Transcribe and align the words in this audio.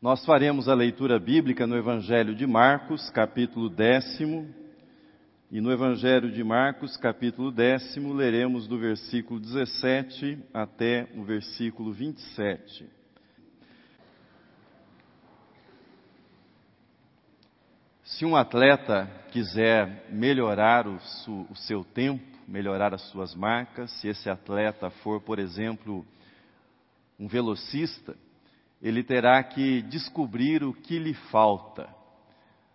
Nós 0.00 0.24
faremos 0.24 0.68
a 0.68 0.74
leitura 0.74 1.18
bíblica 1.18 1.66
no 1.66 1.76
Evangelho 1.76 2.32
de 2.32 2.46
Marcos, 2.46 3.10
capítulo 3.10 3.68
décimo. 3.68 4.48
E 5.50 5.60
no 5.60 5.72
Evangelho 5.72 6.30
de 6.30 6.44
Marcos, 6.44 6.96
capítulo 6.96 7.50
décimo, 7.50 8.14
leremos 8.14 8.68
do 8.68 8.78
versículo 8.78 9.40
17 9.40 10.38
até 10.54 11.08
o 11.16 11.24
versículo 11.24 11.92
27. 11.92 12.88
Se 18.04 18.24
um 18.24 18.36
atleta 18.36 19.10
quiser 19.32 20.06
melhorar 20.12 20.86
o, 20.86 21.00
o 21.50 21.56
seu 21.56 21.82
tempo, 21.82 22.38
melhorar 22.46 22.94
as 22.94 23.02
suas 23.10 23.34
marcas, 23.34 23.90
se 24.00 24.06
esse 24.06 24.30
atleta 24.30 24.90
for, 24.90 25.20
por 25.20 25.40
exemplo, 25.40 26.06
um 27.18 27.26
velocista, 27.26 28.16
ele 28.80 29.02
terá 29.02 29.42
que 29.42 29.82
descobrir 29.82 30.62
o 30.62 30.72
que 30.72 30.98
lhe 30.98 31.14
falta. 31.14 31.88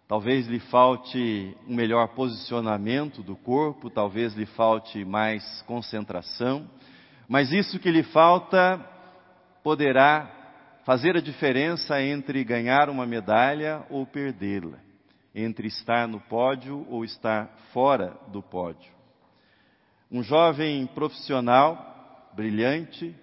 Talvez 0.07 0.47
lhe 0.47 0.59
falte 0.59 1.55
um 1.67 1.75
melhor 1.75 2.09
posicionamento 2.09 3.23
do 3.23 3.35
corpo, 3.35 3.89
talvez 3.89 4.33
lhe 4.33 4.45
falte 4.45 5.03
mais 5.05 5.61
concentração, 5.63 6.69
mas 7.27 7.51
isso 7.51 7.79
que 7.79 7.89
lhe 7.89 8.03
falta 8.03 8.79
poderá 9.63 10.29
fazer 10.83 11.15
a 11.15 11.21
diferença 11.21 12.01
entre 12.01 12.43
ganhar 12.43 12.89
uma 12.89 13.05
medalha 13.05 13.85
ou 13.89 14.05
perdê-la, 14.05 14.77
entre 15.33 15.67
estar 15.67 16.07
no 16.07 16.19
pódio 16.19 16.85
ou 16.89 17.05
estar 17.05 17.49
fora 17.71 18.17
do 18.27 18.41
pódio. 18.43 18.91
Um 20.11 20.21
jovem 20.21 20.85
profissional, 20.87 22.29
brilhante, 22.35 23.15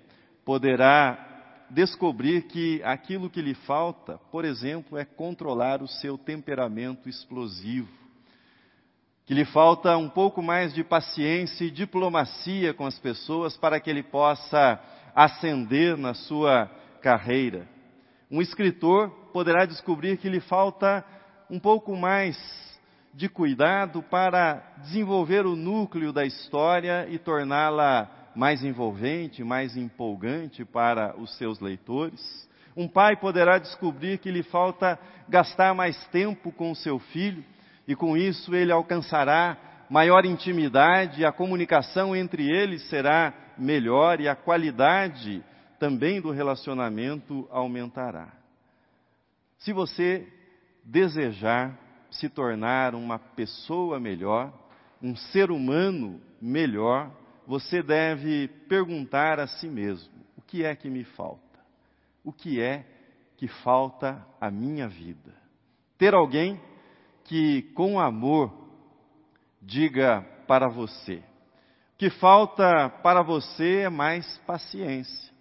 poderá 0.44 1.29
descobrir 1.70 2.42
que 2.42 2.82
aquilo 2.82 3.30
que 3.30 3.40
lhe 3.40 3.54
falta, 3.54 4.18
por 4.30 4.44
exemplo, 4.44 4.98
é 4.98 5.04
controlar 5.04 5.82
o 5.82 5.88
seu 5.88 6.18
temperamento 6.18 7.08
explosivo. 7.08 7.88
Que 9.24 9.32
lhe 9.32 9.44
falta 9.44 9.96
um 9.96 10.08
pouco 10.08 10.42
mais 10.42 10.74
de 10.74 10.82
paciência 10.82 11.64
e 11.64 11.70
diplomacia 11.70 12.74
com 12.74 12.84
as 12.84 12.98
pessoas 12.98 13.56
para 13.56 13.78
que 13.78 13.88
ele 13.88 14.02
possa 14.02 14.80
ascender 15.14 15.96
na 15.96 16.14
sua 16.14 16.66
carreira. 17.00 17.68
Um 18.30 18.42
escritor 18.42 19.10
poderá 19.32 19.64
descobrir 19.64 20.16
que 20.18 20.28
lhe 20.28 20.40
falta 20.40 21.04
um 21.48 21.58
pouco 21.58 21.96
mais 21.96 22.36
de 23.14 23.28
cuidado 23.28 24.02
para 24.02 24.62
desenvolver 24.78 25.46
o 25.46 25.56
núcleo 25.56 26.12
da 26.12 26.24
história 26.24 27.06
e 27.08 27.18
torná-la 27.18 28.19
mais 28.34 28.64
envolvente, 28.64 29.42
mais 29.42 29.76
empolgante 29.76 30.64
para 30.64 31.18
os 31.18 31.36
seus 31.36 31.60
leitores. 31.60 32.48
Um 32.76 32.88
pai 32.88 33.16
poderá 33.16 33.58
descobrir 33.58 34.18
que 34.18 34.30
lhe 34.30 34.42
falta 34.42 34.98
gastar 35.28 35.74
mais 35.74 36.02
tempo 36.08 36.52
com 36.52 36.70
o 36.70 36.76
seu 36.76 36.98
filho 36.98 37.44
e 37.86 37.94
com 37.94 38.16
isso 38.16 38.54
ele 38.54 38.72
alcançará 38.72 39.56
maior 39.90 40.24
intimidade, 40.24 41.24
a 41.24 41.32
comunicação 41.32 42.14
entre 42.14 42.48
eles 42.48 42.88
será 42.88 43.34
melhor 43.58 44.20
e 44.20 44.28
a 44.28 44.36
qualidade 44.36 45.44
também 45.80 46.20
do 46.20 46.30
relacionamento 46.30 47.48
aumentará. 47.50 48.28
Se 49.58 49.72
você 49.72 50.26
desejar 50.84 51.76
se 52.10 52.28
tornar 52.28 52.94
uma 52.94 53.18
pessoa 53.18 53.98
melhor, 53.98 54.52
um 55.02 55.16
ser 55.16 55.50
humano 55.50 56.20
melhor, 56.40 57.10
você 57.50 57.82
deve 57.82 58.46
perguntar 58.68 59.40
a 59.40 59.48
si 59.48 59.66
mesmo: 59.66 60.14
o 60.36 60.40
que 60.40 60.64
é 60.64 60.76
que 60.76 60.88
me 60.88 61.02
falta? 61.02 61.58
O 62.22 62.32
que 62.32 62.62
é 62.62 62.86
que 63.36 63.48
falta 63.48 64.24
à 64.40 64.52
minha 64.52 64.86
vida? 64.86 65.34
Ter 65.98 66.14
alguém 66.14 66.60
que, 67.24 67.62
com 67.74 67.98
amor, 67.98 68.52
diga 69.60 70.22
para 70.46 70.68
você: 70.68 71.16
o 71.16 71.98
que 71.98 72.08
falta 72.08 72.88
para 73.02 73.20
você 73.20 73.80
é 73.80 73.88
mais 73.88 74.38
paciência. 74.46 75.34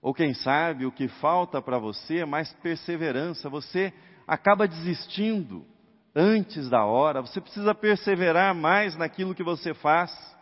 Ou 0.00 0.14
quem 0.14 0.32
sabe, 0.32 0.86
o 0.86 0.92
que 0.92 1.06
falta 1.06 1.60
para 1.60 1.78
você 1.78 2.20
é 2.20 2.24
mais 2.24 2.50
perseverança. 2.62 3.50
Você 3.50 3.92
acaba 4.26 4.66
desistindo 4.66 5.66
antes 6.14 6.70
da 6.70 6.86
hora, 6.86 7.20
você 7.20 7.42
precisa 7.42 7.74
perseverar 7.74 8.54
mais 8.54 8.96
naquilo 8.96 9.34
que 9.34 9.42
você 9.42 9.74
faz. 9.74 10.35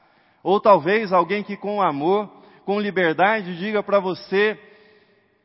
Ou 0.45 0.61
talvez 0.61 1.11
alguém 1.11 1.43
que 1.43 1.57
com 1.57 1.81
amor, 1.81 2.31
com 2.67 2.79
liberdade, 2.79 3.57
diga 3.57 3.83
para 3.83 3.99
você: 3.99 4.61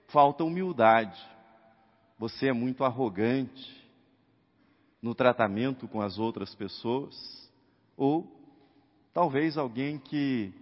falta 0.09 0.43
humildade. 0.43 1.17
Você 2.17 2.49
é 2.49 2.53
muito 2.53 2.83
arrogante 2.83 3.79
no 5.01 5.15
tratamento 5.15 5.87
com 5.87 6.01
as 6.01 6.19
outras 6.19 6.53
pessoas. 6.53 7.15
Ou 7.95 8.29
talvez 9.13 9.57
alguém 9.57 9.97
que 9.97 10.53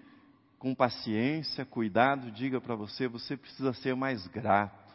com 0.60 0.76
paciência, 0.76 1.66
cuidado, 1.66 2.30
diga 2.30 2.62
para 2.62 2.76
você: 2.76 3.08
você 3.08 3.36
precisa 3.36 3.74
ser 3.74 3.96
mais 3.96 4.28
grato. 4.28 4.88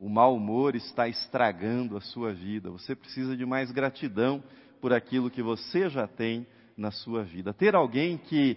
O 0.00 0.08
mau 0.08 0.34
humor 0.34 0.74
está 0.74 1.06
estragando 1.06 1.94
a 1.94 2.00
sua 2.00 2.32
vida. 2.32 2.70
Você 2.70 2.94
precisa 2.94 3.36
de 3.36 3.44
mais 3.44 3.70
gratidão 3.70 4.42
por 4.80 4.94
aquilo 4.94 5.30
que 5.30 5.42
você 5.42 5.90
já 5.90 6.06
tem 6.06 6.46
na 6.76 6.90
sua 6.90 7.22
vida. 7.24 7.52
Ter 7.52 7.74
alguém 7.74 8.18
que 8.18 8.56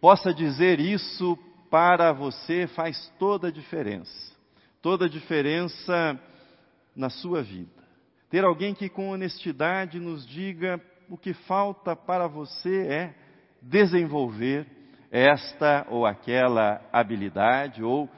possa 0.00 0.32
dizer 0.32 0.80
isso 0.80 1.38
para 1.70 2.12
você 2.12 2.66
faz 2.68 3.12
toda 3.18 3.48
a 3.48 3.52
diferença. 3.52 4.32
Toda 4.80 5.06
a 5.06 5.08
diferença 5.08 6.18
na 6.94 7.10
sua 7.10 7.42
vida. 7.42 7.70
Ter 8.30 8.44
alguém 8.44 8.74
que 8.74 8.88
com 8.88 9.10
honestidade 9.10 9.98
nos 9.98 10.26
diga 10.26 10.80
o 11.08 11.16
que 11.16 11.32
falta 11.32 11.96
para 11.96 12.26
você 12.26 12.86
é 12.86 13.14
desenvolver 13.62 14.66
esta 15.10 15.86
ou 15.88 16.04
aquela 16.04 16.82
habilidade, 16.92 17.82
ou 17.82 18.08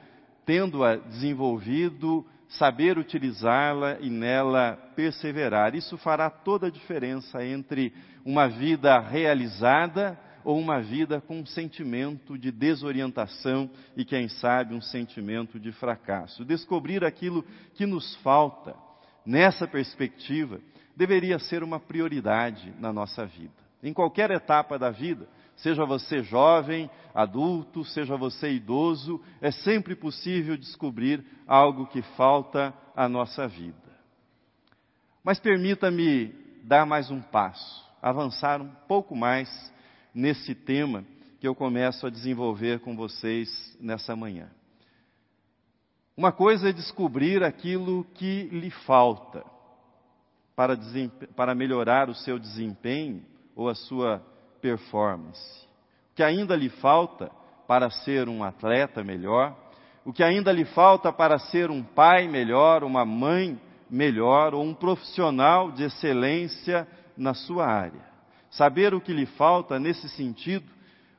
tendo-a 0.45 0.97
desenvolvido, 0.97 2.25
saber 2.51 2.97
utilizá-la 2.97 3.97
e 3.99 4.09
nela 4.09 4.77
perseverar. 4.95 5.75
Isso 5.75 5.97
fará 5.97 6.29
toda 6.29 6.67
a 6.67 6.71
diferença 6.71 7.45
entre 7.45 7.93
uma 8.25 8.47
vida 8.47 8.99
realizada 8.99 10.19
ou 10.43 10.59
uma 10.59 10.81
vida 10.81 11.21
com 11.21 11.39
um 11.39 11.45
sentimento 11.45 12.37
de 12.37 12.51
desorientação 12.51 13.69
e, 13.95 14.03
quem 14.03 14.27
sabe, 14.27 14.73
um 14.73 14.81
sentimento 14.81 15.59
de 15.59 15.71
fracasso. 15.71 16.43
Descobrir 16.43 17.05
aquilo 17.05 17.45
que 17.75 17.85
nos 17.85 18.15
falta 18.17 18.75
nessa 19.25 19.67
perspectiva 19.67 20.59
deveria 20.95 21.39
ser 21.39 21.63
uma 21.63 21.79
prioridade 21.79 22.73
na 22.79 22.91
nossa 22.91 23.25
vida. 23.25 23.53
Em 23.83 23.93
qualquer 23.93 24.29
etapa 24.29 24.77
da 24.77 24.89
vida, 24.91 25.27
seja 25.61 25.85
você 25.85 26.23
jovem, 26.23 26.89
adulto, 27.13 27.83
seja 27.85 28.15
você 28.15 28.51
idoso, 28.51 29.21
é 29.39 29.51
sempre 29.51 29.95
possível 29.95 30.57
descobrir 30.57 31.23
algo 31.47 31.87
que 31.87 32.01
falta 32.01 32.73
à 32.95 33.07
nossa 33.07 33.47
vida. 33.47 33.75
Mas 35.23 35.39
permita-me 35.39 36.33
dar 36.63 36.85
mais 36.85 37.11
um 37.11 37.21
passo, 37.21 37.85
avançar 38.01 38.61
um 38.61 38.69
pouco 38.87 39.15
mais 39.15 39.49
nesse 40.13 40.55
tema 40.55 41.05
que 41.39 41.47
eu 41.47 41.55
começo 41.55 42.05
a 42.05 42.09
desenvolver 42.09 42.79
com 42.79 42.95
vocês 42.95 43.49
nessa 43.79 44.15
manhã. 44.15 44.49
Uma 46.17 46.31
coisa 46.31 46.69
é 46.69 46.73
descobrir 46.73 47.43
aquilo 47.43 48.03
que 48.15 48.43
lhe 48.51 48.69
falta 48.69 49.43
para, 50.55 50.77
para 51.35 51.55
melhorar 51.55 52.09
o 52.09 52.15
seu 52.15 52.37
desempenho 52.37 53.23
ou 53.55 53.69
a 53.69 53.75
sua 53.75 54.23
performance. 54.61 55.41
O 56.11 56.15
que 56.15 56.23
ainda 56.23 56.55
lhe 56.55 56.69
falta 56.69 57.31
para 57.67 57.89
ser 57.89 58.27
um 58.27 58.43
atleta 58.43 59.03
melhor, 59.03 59.55
o 60.03 60.11
que 60.11 60.23
ainda 60.23 60.51
lhe 60.51 60.65
falta 60.65 61.11
para 61.11 61.39
ser 61.39 61.69
um 61.69 61.83
pai 61.83 62.27
melhor, 62.27 62.83
uma 62.83 63.05
mãe 63.05 63.59
melhor 63.89 64.53
ou 64.53 64.63
um 64.63 64.73
profissional 64.73 65.71
de 65.71 65.83
excelência 65.83 66.87
na 67.15 67.33
sua 67.33 67.65
área. 67.65 68.01
Saber 68.49 68.93
o 68.93 69.01
que 69.01 69.13
lhe 69.13 69.25
falta 69.25 69.79
nesse 69.79 70.09
sentido 70.09 70.65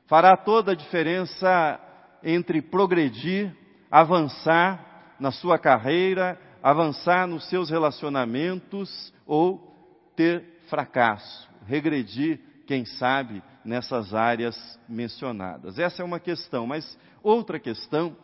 fará 0.07 0.35
toda 0.37 0.73
a 0.73 0.75
diferença 0.75 1.79
entre 2.23 2.61
progredir, 2.61 3.55
avançar 3.89 5.15
na 5.19 5.31
sua 5.31 5.57
carreira, 5.57 6.39
avançar 6.61 7.27
nos 7.27 7.49
seus 7.49 7.69
relacionamentos 7.69 9.13
ou 9.25 9.73
ter 10.15 10.61
fracasso, 10.69 11.49
regredir 11.65 12.39
quem 12.65 12.85
sabe, 12.85 13.43
nessas 13.63 14.13
áreas 14.13 14.79
mencionadas. 14.87 15.77
Essa 15.79 16.01
é 16.01 16.05
uma 16.05 16.19
questão, 16.19 16.65
mas 16.67 16.97
outra 17.21 17.59
questão, 17.59 18.15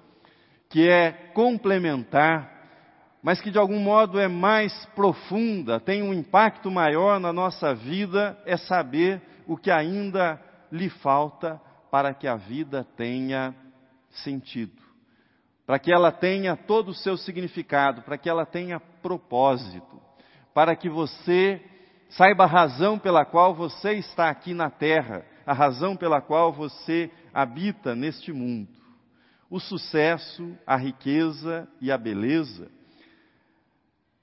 que 0.69 0.87
é 0.87 1.11
complementar, 1.33 2.57
mas 3.21 3.41
que 3.41 3.51
de 3.51 3.57
algum 3.57 3.79
modo 3.79 4.19
é 4.19 4.27
mais 4.27 4.85
profunda, 4.95 5.79
tem 5.79 6.01
um 6.01 6.13
impacto 6.13 6.71
maior 6.71 7.19
na 7.19 7.33
nossa 7.33 7.73
vida, 7.73 8.41
é 8.45 8.55
saber 8.55 9.21
o 9.47 9.57
que 9.57 9.71
ainda 9.71 10.41
lhe 10.71 10.89
falta 10.89 11.59
para 11.91 12.13
que 12.13 12.27
a 12.27 12.35
vida 12.35 12.85
tenha 12.95 13.53
sentido. 14.11 14.89
para 15.69 15.77
que 15.77 15.93
ela 15.93 16.11
tenha 16.11 16.55
todo 16.55 16.89
o 16.89 16.95
seu 16.95 17.15
significado, 17.15 18.01
para 18.01 18.17
que 18.17 18.27
ela 18.27 18.43
tenha 18.43 18.79
propósito, 18.79 20.01
para 20.51 20.75
que 20.75 20.89
você 20.89 21.61
saiba 22.09 22.43
a 22.43 22.47
razão 22.47 22.97
pela 22.97 23.23
qual 23.23 23.53
você 23.53 23.93
está 23.93 24.29
aqui 24.29 24.53
na 24.53 24.69
terra, 24.69 25.25
a 25.45 25.53
razão 25.53 25.95
pela 25.95 26.21
qual 26.21 26.51
você 26.51 27.11
habita 27.33 27.95
neste 27.95 28.31
mundo. 28.31 28.69
O 29.49 29.59
sucesso, 29.59 30.55
a 30.65 30.75
riqueza 30.75 31.67
e 31.81 31.91
a 31.91 31.97
beleza, 31.97 32.69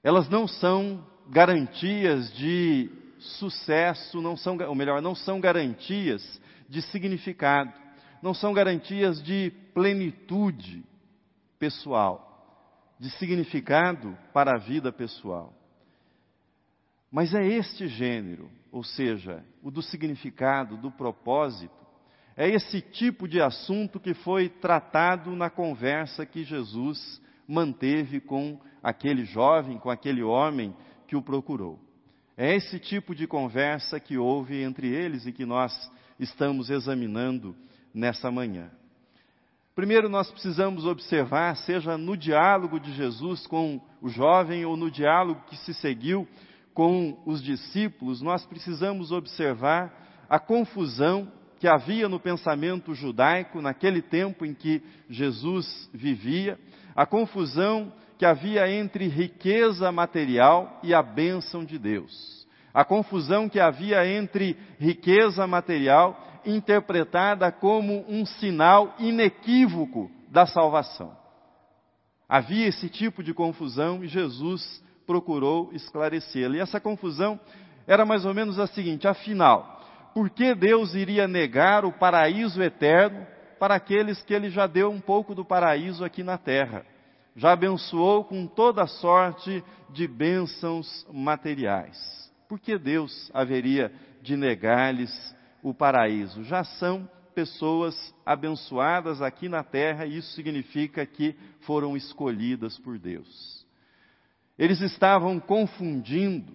elas 0.03 0.29
não 0.29 0.47
são 0.47 1.05
garantias 1.29 2.31
de 2.33 2.89
sucesso, 3.19 4.21
não 4.21 4.37
são, 4.37 4.57
ou 4.67 4.75
melhor, 4.75 5.01
não 5.01 5.15
são 5.15 5.39
garantias 5.39 6.41
de 6.69 6.81
significado, 6.81 7.73
não 8.21 8.33
são 8.33 8.53
garantias 8.53 9.21
de 9.21 9.51
plenitude 9.73 10.83
pessoal, 11.59 12.95
de 12.99 13.09
significado 13.11 14.17
para 14.33 14.55
a 14.55 14.57
vida 14.57 14.91
pessoal. 14.91 15.56
Mas 17.17 17.33
é 17.33 17.43
este 17.43 17.87
gênero, 17.87 18.47
ou 18.71 18.83
seja, 18.83 19.43
o 19.63 19.71
do 19.71 19.81
significado, 19.81 20.77
do 20.77 20.91
propósito, 20.91 21.73
é 22.35 22.47
esse 22.47 22.79
tipo 22.79 23.27
de 23.27 23.41
assunto 23.41 23.99
que 23.99 24.13
foi 24.13 24.49
tratado 24.49 25.35
na 25.35 25.49
conversa 25.49 26.27
que 26.27 26.43
Jesus 26.43 27.19
manteve 27.47 28.19
com 28.19 28.61
aquele 28.83 29.25
jovem, 29.25 29.79
com 29.79 29.89
aquele 29.89 30.21
homem 30.21 30.75
que 31.07 31.15
o 31.15 31.21
procurou. 31.23 31.79
É 32.37 32.55
esse 32.55 32.77
tipo 32.77 33.15
de 33.15 33.25
conversa 33.25 33.99
que 33.99 34.15
houve 34.15 34.61
entre 34.61 34.87
eles 34.87 35.25
e 35.25 35.31
que 35.31 35.43
nós 35.43 35.73
estamos 36.19 36.69
examinando 36.69 37.55
nessa 37.91 38.29
manhã. 38.29 38.69
Primeiro, 39.73 40.07
nós 40.07 40.29
precisamos 40.29 40.85
observar, 40.85 41.57
seja 41.57 41.97
no 41.97 42.15
diálogo 42.15 42.79
de 42.79 42.93
Jesus 42.93 43.47
com 43.47 43.81
o 44.03 44.07
jovem 44.07 44.65
ou 44.65 44.77
no 44.77 44.91
diálogo 44.91 45.41
que 45.47 45.57
se 45.57 45.73
seguiu 45.73 46.27
com 46.77 47.17
os 47.25 47.41
discípulos, 47.41 48.21
nós 48.21 48.45
precisamos 48.45 49.11
observar 49.11 49.91
a 50.29 50.37
confusão 50.37 51.27
que 51.57 51.67
havia 51.67 52.07
no 52.07 52.19
pensamento 52.19 52.93
judaico 52.93 53.59
naquele 53.63 53.99
tempo 53.99 54.45
em 54.45 54.53
que 54.53 54.83
Jesus 55.09 55.89
vivia, 55.91 56.55
a 56.95 57.03
confusão 57.03 57.91
que 58.19 58.27
havia 58.27 58.69
entre 58.69 59.07
riqueza 59.07 59.91
material 59.91 60.79
e 60.83 60.93
a 60.93 61.01
bênção 61.01 61.65
de 61.65 61.79
Deus. 61.79 62.45
A 62.71 62.85
confusão 62.85 63.49
que 63.49 63.59
havia 63.59 64.07
entre 64.07 64.55
riqueza 64.77 65.47
material, 65.47 66.15
interpretada 66.45 67.51
como 67.51 68.05
um 68.07 68.23
sinal 68.23 68.93
inequívoco 68.99 70.11
da 70.29 70.45
salvação. 70.45 71.17
Havia 72.29 72.67
esse 72.67 72.87
tipo 72.87 73.23
de 73.23 73.33
confusão 73.33 74.03
e 74.03 74.07
Jesus 74.07 74.85
procurou 75.07 75.71
esclarecê-la. 75.73 76.57
E 76.57 76.59
essa 76.59 76.79
confusão 76.79 77.39
era 77.87 78.05
mais 78.05 78.25
ou 78.25 78.33
menos 78.33 78.59
a 78.59 78.67
seguinte: 78.67 79.07
afinal, 79.07 79.81
por 80.13 80.29
que 80.29 80.53
Deus 80.53 80.93
iria 80.93 81.27
negar 81.27 81.85
o 81.85 81.91
paraíso 81.91 82.61
eterno 82.61 83.25
para 83.57 83.73
aqueles 83.73 84.21
que 84.21 84.33
ele 84.33 84.51
já 84.51 84.67
deu 84.67 84.91
um 84.91 84.99
pouco 84.99 85.33
do 85.33 85.43
paraíso 85.43 86.05
aqui 86.05 86.21
na 86.21 86.37
terra? 86.37 86.85
já 87.37 87.51
abençoou 87.51 88.23
com 88.25 88.47
toda 88.47 88.87
sorte 88.87 89.63
de 89.91 90.07
bênçãos 90.07 91.05
materiais. 91.13 91.95
Por 92.49 92.59
que 92.59 92.77
Deus 92.79 93.29
haveria 93.31 93.93
de 94.23 94.35
negar-lhes 94.35 95.35
o 95.61 95.71
paraíso? 95.71 96.43
Já 96.43 96.63
são 96.63 97.07
pessoas 97.35 97.95
abençoadas 98.25 99.21
aqui 99.21 99.47
na 99.47 99.63
terra 99.63 100.07
e 100.07 100.17
isso 100.17 100.31
significa 100.33 101.05
que 101.05 101.35
foram 101.61 101.95
escolhidas 101.95 102.79
por 102.79 102.97
Deus. 102.97 103.56
Eles 104.57 104.81
estavam 104.81 105.39
confundindo, 105.39 106.53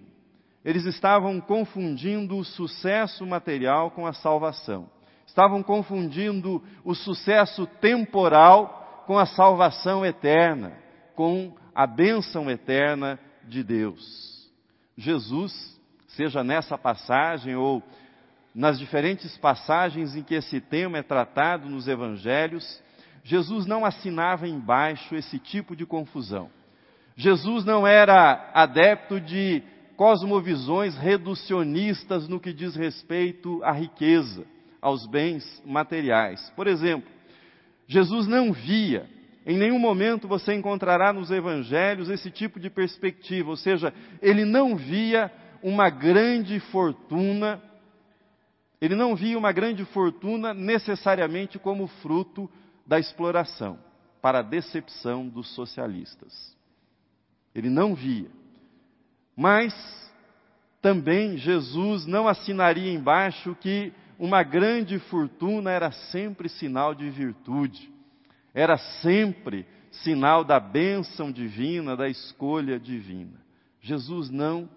eles 0.63 0.85
estavam 0.85 1.39
confundindo 1.39 2.37
o 2.37 2.43
sucesso 2.43 3.25
material 3.25 3.91
com 3.91 4.05
a 4.05 4.13
salvação. 4.13 4.89
Estavam 5.25 5.63
confundindo 5.63 6.61
o 6.83 6.93
sucesso 6.93 7.65
temporal 7.79 9.03
com 9.07 9.17
a 9.17 9.25
salvação 9.25 10.05
eterna, 10.05 10.73
com 11.15 11.55
a 11.73 11.87
bênção 11.87 12.49
eterna 12.51 13.19
de 13.43 13.63
Deus. 13.63 14.51
Jesus, 14.97 15.79
seja 16.09 16.43
nessa 16.43 16.77
passagem 16.77 17.55
ou 17.55 17.81
nas 18.53 18.77
diferentes 18.77 19.35
passagens 19.37 20.15
em 20.15 20.21
que 20.21 20.35
esse 20.35 20.61
tema 20.61 20.99
é 20.99 21.03
tratado 21.03 21.67
nos 21.67 21.87
evangelhos, 21.87 22.81
Jesus 23.23 23.65
não 23.65 23.83
assinava 23.83 24.47
embaixo 24.47 25.15
esse 25.15 25.39
tipo 25.39 25.75
de 25.75 25.85
confusão. 25.85 26.49
Jesus 27.15 27.63
não 27.63 27.85
era 27.85 28.51
adepto 28.53 29.19
de 29.19 29.61
cosmovisões 29.95 30.97
reducionistas 30.97 32.27
no 32.27 32.39
que 32.39 32.51
diz 32.51 32.75
respeito 32.75 33.63
à 33.63 33.71
riqueza, 33.71 34.45
aos 34.81 35.05
bens 35.05 35.61
materiais. 35.65 36.51
Por 36.55 36.67
exemplo, 36.67 37.09
Jesus 37.87 38.27
não 38.27 38.51
via, 38.51 39.07
em 39.45 39.57
nenhum 39.57 39.79
momento 39.79 40.27
você 40.27 40.53
encontrará 40.53 41.13
nos 41.13 41.29
evangelhos 41.29 42.09
esse 42.09 42.31
tipo 42.31 42.59
de 42.59 42.69
perspectiva, 42.69 43.49
ou 43.49 43.57
seja, 43.57 43.93
ele 44.21 44.45
não 44.45 44.75
via 44.75 45.31
uma 45.61 45.89
grande 45.89 46.59
fortuna, 46.59 47.61
ele 48.81 48.95
não 48.95 49.15
via 49.15 49.37
uma 49.37 49.51
grande 49.51 49.85
fortuna 49.85 50.53
necessariamente 50.53 51.59
como 51.59 51.87
fruto 51.87 52.49
da 52.85 52.99
exploração, 52.99 53.77
para 54.21 54.39
a 54.39 54.43
decepção 54.43 55.27
dos 55.27 55.53
socialistas. 55.53 56.53
Ele 57.53 57.69
não 57.69 57.95
via. 57.95 58.29
Mas 59.35 59.73
também 60.81 61.37
Jesus 61.37 62.05
não 62.05 62.27
assinaria 62.27 62.91
embaixo 62.91 63.55
que 63.59 63.93
uma 64.19 64.43
grande 64.43 64.99
fortuna 64.99 65.71
era 65.71 65.91
sempre 65.91 66.47
sinal 66.49 66.93
de 66.93 67.09
virtude, 67.09 67.91
era 68.53 68.77
sempre 68.77 69.65
sinal 69.91 70.43
da 70.43 70.59
bênção 70.59 71.31
divina, 71.31 71.95
da 71.95 72.09
escolha 72.09 72.79
divina. 72.79 73.41
Jesus 73.81 74.29
não 74.29 74.69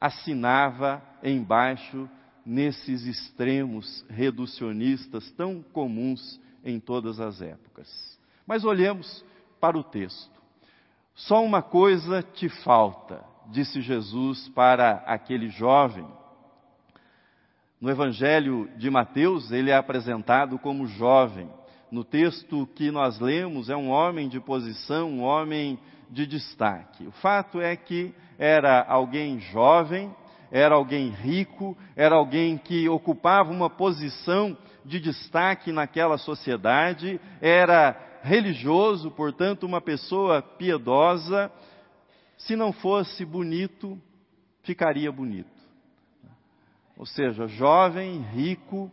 assinava 0.00 1.02
embaixo 1.22 2.08
nesses 2.44 3.04
extremos 3.04 4.04
reducionistas 4.08 5.30
tão 5.32 5.62
comuns 5.62 6.40
em 6.64 6.80
todas 6.80 7.20
as 7.20 7.42
épocas. 7.42 8.18
Mas 8.46 8.64
olhemos 8.64 9.24
para 9.60 9.76
o 9.76 9.84
texto. 9.84 10.37
Só 11.18 11.44
uma 11.44 11.62
coisa 11.62 12.22
te 12.22 12.48
falta, 12.48 13.24
disse 13.46 13.80
Jesus 13.80 14.48
para 14.48 15.02
aquele 15.06 15.48
jovem 15.48 16.06
no 17.80 17.88
Evangelho 17.88 18.68
de 18.76 18.90
Mateus, 18.90 19.52
ele 19.52 19.70
é 19.70 19.76
apresentado 19.76 20.58
como 20.58 20.86
jovem. 20.86 21.48
No 21.92 22.02
texto 22.02 22.68
que 22.74 22.90
nós 22.90 23.20
lemos, 23.20 23.70
é 23.70 23.76
um 23.76 23.88
homem 23.88 24.28
de 24.28 24.40
posição, 24.40 25.08
um 25.08 25.22
homem 25.22 25.78
de 26.10 26.26
destaque. 26.26 27.06
O 27.06 27.12
fato 27.12 27.60
é 27.60 27.76
que 27.76 28.12
era 28.36 28.84
alguém 28.84 29.38
jovem, 29.38 30.12
era 30.50 30.74
alguém 30.74 31.10
rico, 31.10 31.78
era 31.94 32.16
alguém 32.16 32.58
que 32.58 32.88
ocupava 32.88 33.52
uma 33.52 33.70
posição 33.70 34.56
de 34.84 34.98
destaque 34.98 35.70
naquela 35.70 36.18
sociedade, 36.18 37.20
era 37.40 37.96
religioso, 38.22 39.10
portanto, 39.10 39.64
uma 39.64 39.80
pessoa 39.80 40.42
piedosa. 40.42 41.50
Se 42.36 42.54
não 42.56 42.72
fosse 42.72 43.24
bonito, 43.24 44.00
ficaria 44.62 45.10
bonito 45.10 45.58
ou 46.98 47.06
seja, 47.06 47.46
jovem, 47.46 48.20
rico, 48.32 48.90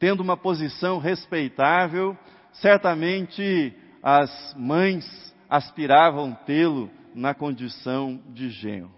tendo 0.00 0.20
uma 0.20 0.36
posição 0.36 0.98
respeitável, 0.98 2.18
certamente 2.54 3.72
as 4.02 4.52
mães 4.58 5.34
aspiravam 5.48 6.34
tê-lo 6.44 6.90
na 7.14 7.32
condição 7.32 8.20
de 8.30 8.50
genro. 8.50 8.90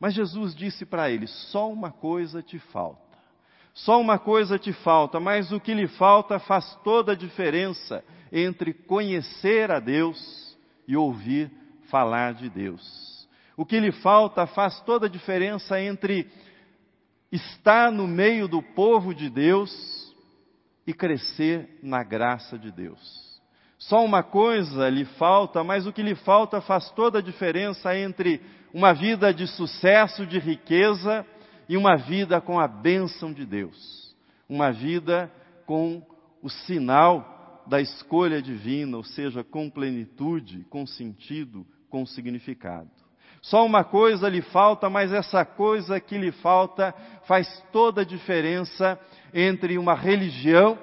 Mas 0.00 0.14
Jesus 0.14 0.54
disse 0.54 0.86
para 0.86 1.10
ele: 1.10 1.26
só 1.26 1.70
uma 1.70 1.92
coisa 1.92 2.42
te 2.42 2.58
falta. 2.58 3.04
Só 3.74 4.00
uma 4.00 4.18
coisa 4.18 4.58
te 4.58 4.72
falta, 4.72 5.20
mas 5.20 5.52
o 5.52 5.60
que 5.60 5.74
lhe 5.74 5.88
falta 5.88 6.38
faz 6.38 6.76
toda 6.84 7.12
a 7.12 7.16
diferença 7.16 8.04
entre 8.34 8.74
conhecer 8.74 9.70
a 9.70 9.78
Deus 9.78 10.58
e 10.88 10.96
ouvir 10.96 11.48
falar 11.88 12.34
de 12.34 12.50
Deus. 12.50 13.28
O 13.56 13.64
que 13.64 13.78
lhe 13.78 13.92
falta 13.92 14.44
faz 14.48 14.80
toda 14.80 15.06
a 15.06 15.08
diferença 15.08 15.80
entre 15.80 16.28
estar 17.30 17.92
no 17.92 18.08
meio 18.08 18.48
do 18.48 18.60
povo 18.60 19.14
de 19.14 19.30
Deus 19.30 19.72
e 20.84 20.92
crescer 20.92 21.78
na 21.80 22.02
graça 22.02 22.58
de 22.58 22.72
Deus. 22.72 23.24
Só 23.78 24.04
uma 24.04 24.24
coisa 24.24 24.88
lhe 24.88 25.04
falta, 25.04 25.62
mas 25.62 25.86
o 25.86 25.92
que 25.92 26.02
lhe 26.02 26.16
falta 26.16 26.60
faz 26.60 26.90
toda 26.90 27.20
a 27.20 27.22
diferença 27.22 27.96
entre 27.96 28.40
uma 28.72 28.92
vida 28.92 29.32
de 29.32 29.46
sucesso, 29.46 30.26
de 30.26 30.40
riqueza 30.40 31.24
e 31.68 31.76
uma 31.76 31.96
vida 31.96 32.40
com 32.40 32.58
a 32.58 32.66
bênção 32.66 33.32
de 33.32 33.46
Deus. 33.46 34.12
Uma 34.48 34.72
vida 34.72 35.30
com 35.66 36.02
o 36.42 36.48
sinal 36.48 37.33
da 37.66 37.80
escolha 37.80 38.40
divina, 38.42 38.96
ou 38.96 39.04
seja, 39.04 39.42
com 39.42 39.70
plenitude, 39.70 40.64
com 40.70 40.86
sentido, 40.86 41.66
com 41.88 42.04
significado. 42.04 42.90
Só 43.40 43.64
uma 43.64 43.84
coisa 43.84 44.28
lhe 44.28 44.40
falta, 44.40 44.88
mas 44.88 45.12
essa 45.12 45.44
coisa 45.44 46.00
que 46.00 46.16
lhe 46.16 46.32
falta 46.32 46.94
faz 47.26 47.62
toda 47.70 48.00
a 48.00 48.04
diferença 48.04 48.98
entre 49.34 49.76
uma 49.76 49.94
religião 49.94 50.78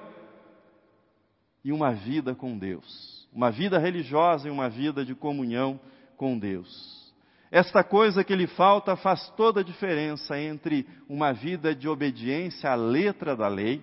e 1.64 1.72
uma 1.72 1.92
vida 1.92 2.36
com 2.36 2.58
Deus. 2.58 3.28
Uma 3.34 3.50
vida 3.50 3.80
religiosa 3.80 4.48
e 4.48 4.52
uma 4.52 4.70
vida 4.70 5.04
de 5.04 5.16
comunhão 5.16 5.80
com 6.18 6.38
Deus. 6.38 7.02
Esta 7.50 7.84
coisa 7.84 8.24
que 8.24 8.36
lhe 8.36 8.48
falta 8.48 8.96
faz 8.96 9.30
toda 9.32 9.62
a 9.62 9.64
diferença 9.64 10.40
entre 10.40 10.88
uma 11.10 11.34
vida 11.34 11.76
de 11.76 11.90
obediência 11.90 12.70
à 12.70 12.76
letra 12.76 13.36
da 13.36 13.48
lei, 13.48 13.82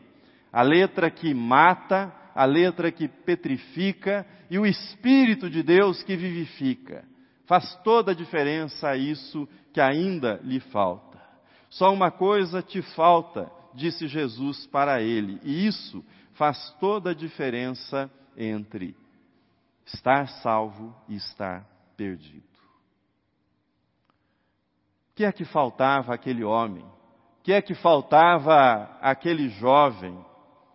a 0.53 0.63
letra 0.63 1.11
que 1.11 1.35
mata, 1.35 2.13
a 2.35 2.45
letra 2.45 2.91
que 2.93 3.09
petrifica, 3.09 4.27
e 4.51 4.59
o 4.59 4.67
Espírito 4.67 5.49
de 5.51 5.63
Deus 5.63 6.03
que 6.03 6.17
vivifica. 6.17 7.05
Faz 7.47 7.75
toda 7.83 8.13
a 8.13 8.15
diferença 8.15 8.97
isso 8.97 9.49
que 9.73 9.81
ainda 9.81 10.41
lhe 10.43 10.61
falta. 10.61 11.19
Só 11.71 11.93
uma 11.93 12.11
coisa 12.11 12.63
te 12.63 12.83
falta, 12.83 13.51
disse 13.75 14.07
Jesus 14.07 14.67
para 14.67 15.01
ele, 15.01 15.41
e 15.43 15.67
isso 15.67 16.05
faz 16.35 16.71
toda 16.81 17.11
a 17.11 17.15
diferença 17.15 18.11
entre 18.37 18.97
estar 19.85 20.29
salvo 20.29 20.95
e 21.09 21.17
estar 21.17 21.67
perdido. 21.97 22.47
O 25.11 25.15
que 25.17 25.25
é 25.25 25.33
que 25.33 25.45
faltava 25.45 26.15
àquele 26.15 26.45
homem? 26.45 26.85
O 26.85 27.43
que 27.43 27.53
é 27.53 27.61
que 27.61 27.75
faltava 27.75 28.99
àquele 29.01 29.49
jovem? 29.49 30.17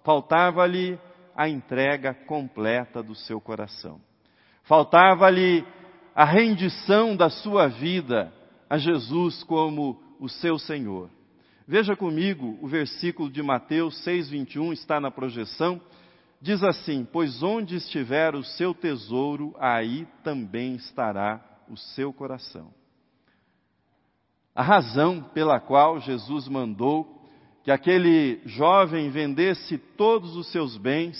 Faltava-lhe 0.03 0.99
a 1.35 1.49
entrega 1.49 2.13
completa 2.13 3.01
do 3.01 3.15
seu 3.15 3.41
coração. 3.41 3.99
Faltava-lhe 4.63 5.65
a 6.15 6.25
rendição 6.25 7.15
da 7.15 7.29
sua 7.29 7.67
vida 7.67 8.31
a 8.69 8.77
Jesus 8.77 9.43
como 9.43 10.01
o 10.19 10.29
seu 10.29 10.57
Senhor. 10.57 11.09
Veja 11.67 11.95
comigo 11.95 12.57
o 12.61 12.67
versículo 12.67 13.29
de 13.29 13.41
Mateus 13.41 14.03
6:21 14.05 14.73
está 14.73 14.99
na 14.99 15.09
projeção. 15.09 15.81
Diz 16.41 16.63
assim: 16.63 17.07
Pois 17.11 17.41
onde 17.41 17.75
estiver 17.75 18.35
o 18.35 18.43
seu 18.43 18.73
tesouro, 18.73 19.55
aí 19.59 20.07
também 20.23 20.75
estará 20.75 21.41
o 21.69 21.77
seu 21.77 22.11
coração. 22.11 22.73
A 24.53 24.61
razão 24.61 25.21
pela 25.33 25.59
qual 25.59 25.99
Jesus 25.99 26.47
mandou 26.47 27.22
que 27.63 27.71
aquele 27.71 28.41
jovem 28.45 29.09
vendesse 29.09 29.77
todos 29.77 30.35
os 30.35 30.51
seus 30.51 30.77
bens, 30.77 31.17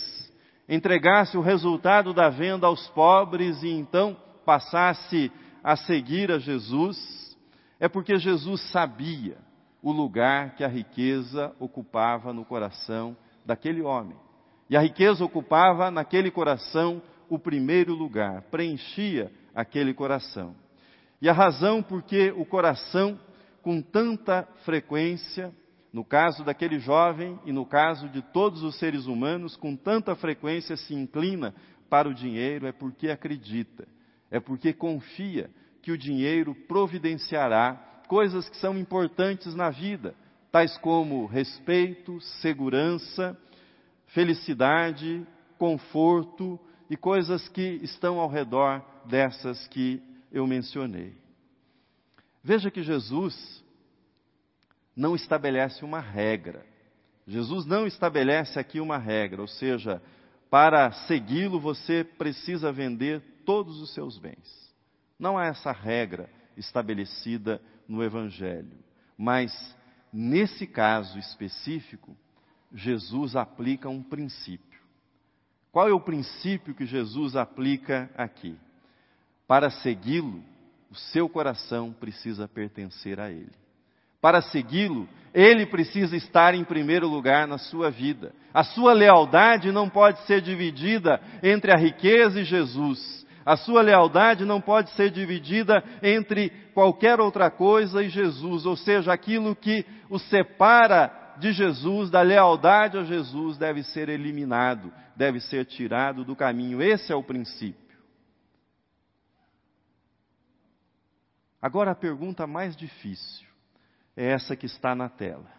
entregasse 0.67 1.37
o 1.37 1.41
resultado 1.41 2.13
da 2.13 2.29
venda 2.29 2.67
aos 2.67 2.87
pobres 2.89 3.63
e 3.63 3.69
então 3.69 4.17
passasse 4.45 5.31
a 5.63 5.77
seguir 5.77 6.31
a 6.31 6.39
Jesus, 6.39 7.37
é 7.79 7.87
porque 7.87 8.17
Jesus 8.17 8.61
sabia 8.71 9.37
o 9.81 9.91
lugar 9.91 10.55
que 10.55 10.63
a 10.63 10.67
riqueza 10.67 11.55
ocupava 11.59 12.33
no 12.33 12.43
coração 12.43 13.15
daquele 13.45 13.81
homem. 13.81 14.17
E 14.69 14.75
a 14.75 14.81
riqueza 14.81 15.23
ocupava 15.23 15.89
naquele 15.89 16.29
coração 16.29 17.01
o 17.29 17.39
primeiro 17.39 17.93
lugar, 17.93 18.41
preenchia 18.43 19.31
aquele 19.55 19.93
coração. 19.93 20.55
E 21.21 21.29
a 21.29 21.33
razão 21.33 21.81
porque 21.81 22.33
o 22.35 22.45
coração, 22.45 23.17
com 23.61 23.81
tanta 23.81 24.47
frequência, 24.65 25.53
no 25.93 26.03
caso 26.03 26.43
daquele 26.43 26.79
jovem 26.79 27.39
e 27.45 27.51
no 27.51 27.67
caso 27.67 28.09
de 28.09 28.23
todos 28.23 28.63
os 28.63 28.79
seres 28.79 29.05
humanos, 29.05 29.55
com 29.55 29.75
tanta 29.75 30.15
frequência 30.15 30.75
se 30.75 30.95
inclina 30.95 31.53
para 31.87 32.09
o 32.09 32.13
dinheiro, 32.15 32.65
é 32.65 32.71
porque 32.71 33.09
acredita, 33.09 33.87
é 34.31 34.39
porque 34.39 34.73
confia 34.73 35.51
que 35.83 35.91
o 35.91 35.97
dinheiro 35.97 36.55
providenciará 36.67 38.01
coisas 38.07 38.49
que 38.49 38.57
são 38.57 38.75
importantes 38.75 39.53
na 39.53 39.69
vida, 39.69 40.15
tais 40.51 40.75
como 40.79 41.27
respeito, 41.27 42.19
segurança, 42.41 43.37
felicidade, 44.07 45.25
conforto 45.59 46.59
e 46.89 46.97
coisas 46.97 47.47
que 47.49 47.79
estão 47.83 48.19
ao 48.19 48.29
redor 48.29 48.83
dessas 49.05 49.67
que 49.67 50.01
eu 50.31 50.47
mencionei. 50.47 51.13
Veja 52.43 52.71
que 52.71 52.81
Jesus 52.81 53.62
não 54.95 55.15
estabelece 55.15 55.83
uma 55.83 55.99
regra. 55.99 56.65
Jesus 57.25 57.65
não 57.65 57.87
estabelece 57.87 58.59
aqui 58.59 58.79
uma 58.79 58.97
regra, 58.97 59.41
ou 59.41 59.47
seja, 59.47 60.01
para 60.49 60.91
segui-lo 61.07 61.59
você 61.59 62.03
precisa 62.03 62.71
vender 62.71 63.21
todos 63.45 63.81
os 63.81 63.93
seus 63.93 64.17
bens. 64.17 64.73
Não 65.17 65.37
há 65.37 65.45
essa 65.45 65.71
regra 65.71 66.29
estabelecida 66.57 67.61
no 67.87 68.03
Evangelho. 68.03 68.77
Mas, 69.17 69.51
nesse 70.11 70.67
caso 70.67 71.17
específico, 71.17 72.15
Jesus 72.73 73.35
aplica 73.35 73.89
um 73.89 74.03
princípio. 74.03 74.81
Qual 75.71 75.87
é 75.87 75.93
o 75.93 75.99
princípio 75.99 76.75
que 76.75 76.85
Jesus 76.85 77.35
aplica 77.35 78.09
aqui? 78.15 78.55
Para 79.47 79.69
segui-lo, 79.69 80.43
o 80.89 80.95
seu 80.95 81.27
coração 81.27 81.91
precisa 81.91 82.47
pertencer 82.47 83.19
a 83.19 83.31
Ele. 83.31 83.62
Para 84.23 84.41
segui-lo, 84.41 85.05
Ele 85.33 85.65
precisa 85.65 86.15
estar 86.15 86.55
em 86.55 86.63
primeiro 86.63 87.09
lugar 87.09 87.45
na 87.45 87.57
sua 87.57 87.91
vida. 87.91 88.33
A 88.53 88.63
sua 88.63 88.93
lealdade 88.93 89.69
não 89.69 89.89
pode 89.89 90.25
ser 90.25 90.39
dividida 90.39 91.19
entre 91.43 91.73
a 91.73 91.75
riqueza 91.75 92.39
e 92.39 92.45
Jesus 92.45 93.21
a 93.45 93.57
sua 93.57 93.81
lealdade 93.81 94.45
não 94.45 94.61
pode 94.61 94.89
ser 94.91 95.11
dividida 95.11 95.83
entre 96.01 96.49
qualquer 96.73 97.19
outra 97.19 97.51
coisa 97.51 98.01
e 98.01 98.07
Jesus, 98.07 98.65
ou 98.65 98.77
seja, 98.77 99.11
aquilo 99.11 99.53
que 99.53 99.85
o 100.09 100.17
separa 100.17 101.35
de 101.37 101.51
Jesus, 101.51 102.09
da 102.09 102.21
lealdade 102.21 102.97
a 102.97 103.03
Jesus, 103.03 103.57
deve 103.57 103.83
ser 103.83 104.07
eliminado, 104.07 104.93
deve 105.13 105.41
ser 105.41 105.65
tirado 105.65 106.23
do 106.23 106.37
caminho. 106.37 106.81
Esse 106.81 107.11
é 107.11 107.15
o 107.17 107.21
princípio. 107.21 107.97
Agora 111.61 111.91
a 111.91 111.95
pergunta 111.95 112.47
mais 112.47 112.77
difícil 112.77 113.52
é 114.15 114.31
essa 114.31 114.55
que 114.55 114.65
está 114.65 114.93
na 114.93 115.09
tela. 115.09 115.49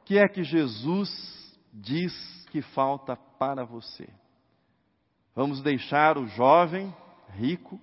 O 0.00 0.04
que 0.04 0.18
é 0.18 0.28
que 0.28 0.44
Jesus 0.44 1.58
diz 1.72 2.12
que 2.50 2.62
falta 2.62 3.16
para 3.16 3.64
você? 3.64 4.08
Vamos 5.34 5.60
deixar 5.60 6.16
o 6.16 6.26
jovem 6.28 6.94
rico 7.34 7.80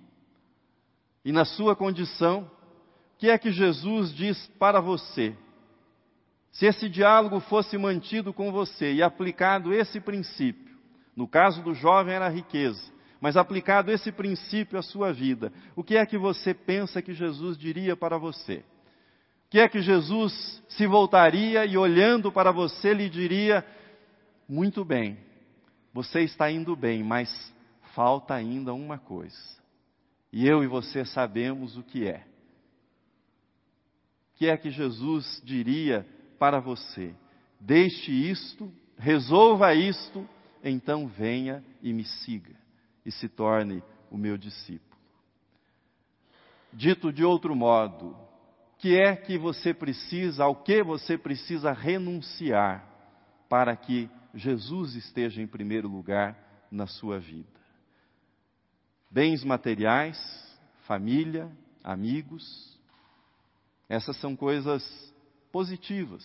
e 1.24 1.32
na 1.32 1.44
sua 1.44 1.74
condição, 1.74 2.50
o 3.14 3.18
que 3.18 3.30
é 3.30 3.38
que 3.38 3.50
Jesus 3.50 4.12
diz 4.14 4.46
para 4.58 4.80
você? 4.80 5.36
Se 6.52 6.66
esse 6.66 6.88
diálogo 6.88 7.40
fosse 7.40 7.78
mantido 7.78 8.32
com 8.32 8.52
você 8.52 8.92
e 8.92 9.02
aplicado 9.02 9.72
esse 9.72 10.00
princípio, 10.00 10.76
no 11.16 11.26
caso 11.26 11.62
do 11.62 11.74
jovem 11.74 12.14
era 12.14 12.26
a 12.26 12.30
riqueza, 12.30 12.92
mas 13.20 13.36
aplicado 13.36 13.90
esse 13.90 14.12
princípio 14.12 14.78
à 14.78 14.82
sua 14.82 15.12
vida, 15.12 15.52
o 15.74 15.82
que 15.82 15.96
é 15.96 16.04
que 16.04 16.18
você 16.18 16.52
pensa 16.52 17.00
que 17.00 17.14
Jesus 17.14 17.56
diria 17.56 17.96
para 17.96 18.18
você? 18.18 18.62
Que 19.54 19.60
é 19.60 19.68
que 19.68 19.80
Jesus 19.80 20.60
se 20.66 20.84
voltaria 20.84 21.64
e 21.64 21.78
olhando 21.78 22.32
para 22.32 22.50
você 22.50 22.92
lhe 22.92 23.08
diria: 23.08 23.64
Muito 24.48 24.84
bem, 24.84 25.16
você 25.92 26.22
está 26.22 26.50
indo 26.50 26.74
bem, 26.74 27.04
mas 27.04 27.54
falta 27.94 28.34
ainda 28.34 28.74
uma 28.74 28.98
coisa. 28.98 29.38
E 30.32 30.44
eu 30.44 30.64
e 30.64 30.66
você 30.66 31.04
sabemos 31.04 31.76
o 31.76 31.84
que 31.84 32.04
é. 32.04 32.26
O 34.32 34.38
que 34.38 34.48
é 34.48 34.56
que 34.56 34.72
Jesus 34.72 35.40
diria 35.44 36.04
para 36.36 36.58
você? 36.58 37.14
Deixe 37.60 38.10
isto, 38.10 38.72
resolva 38.98 39.72
isto, 39.72 40.28
então 40.64 41.06
venha 41.06 41.64
e 41.80 41.92
me 41.92 42.02
siga 42.02 42.56
e 43.06 43.12
se 43.12 43.28
torne 43.28 43.84
o 44.10 44.18
meu 44.18 44.36
discípulo. 44.36 44.98
Dito 46.72 47.12
de 47.12 47.24
outro 47.24 47.54
modo, 47.54 48.33
que 48.84 49.00
é 49.00 49.16
que 49.16 49.38
você 49.38 49.72
precisa, 49.72 50.44
ao 50.44 50.56
que 50.56 50.82
você 50.82 51.16
precisa 51.16 51.72
renunciar 51.72 52.86
para 53.48 53.74
que 53.74 54.10
Jesus 54.34 54.94
esteja 54.94 55.40
em 55.40 55.46
primeiro 55.46 55.88
lugar 55.88 56.36
na 56.70 56.86
sua 56.86 57.18
vida. 57.18 57.48
Bens 59.10 59.42
materiais, 59.42 60.18
família, 60.86 61.50
amigos, 61.82 62.78
essas 63.88 64.18
são 64.18 64.36
coisas 64.36 64.84
positivas, 65.50 66.22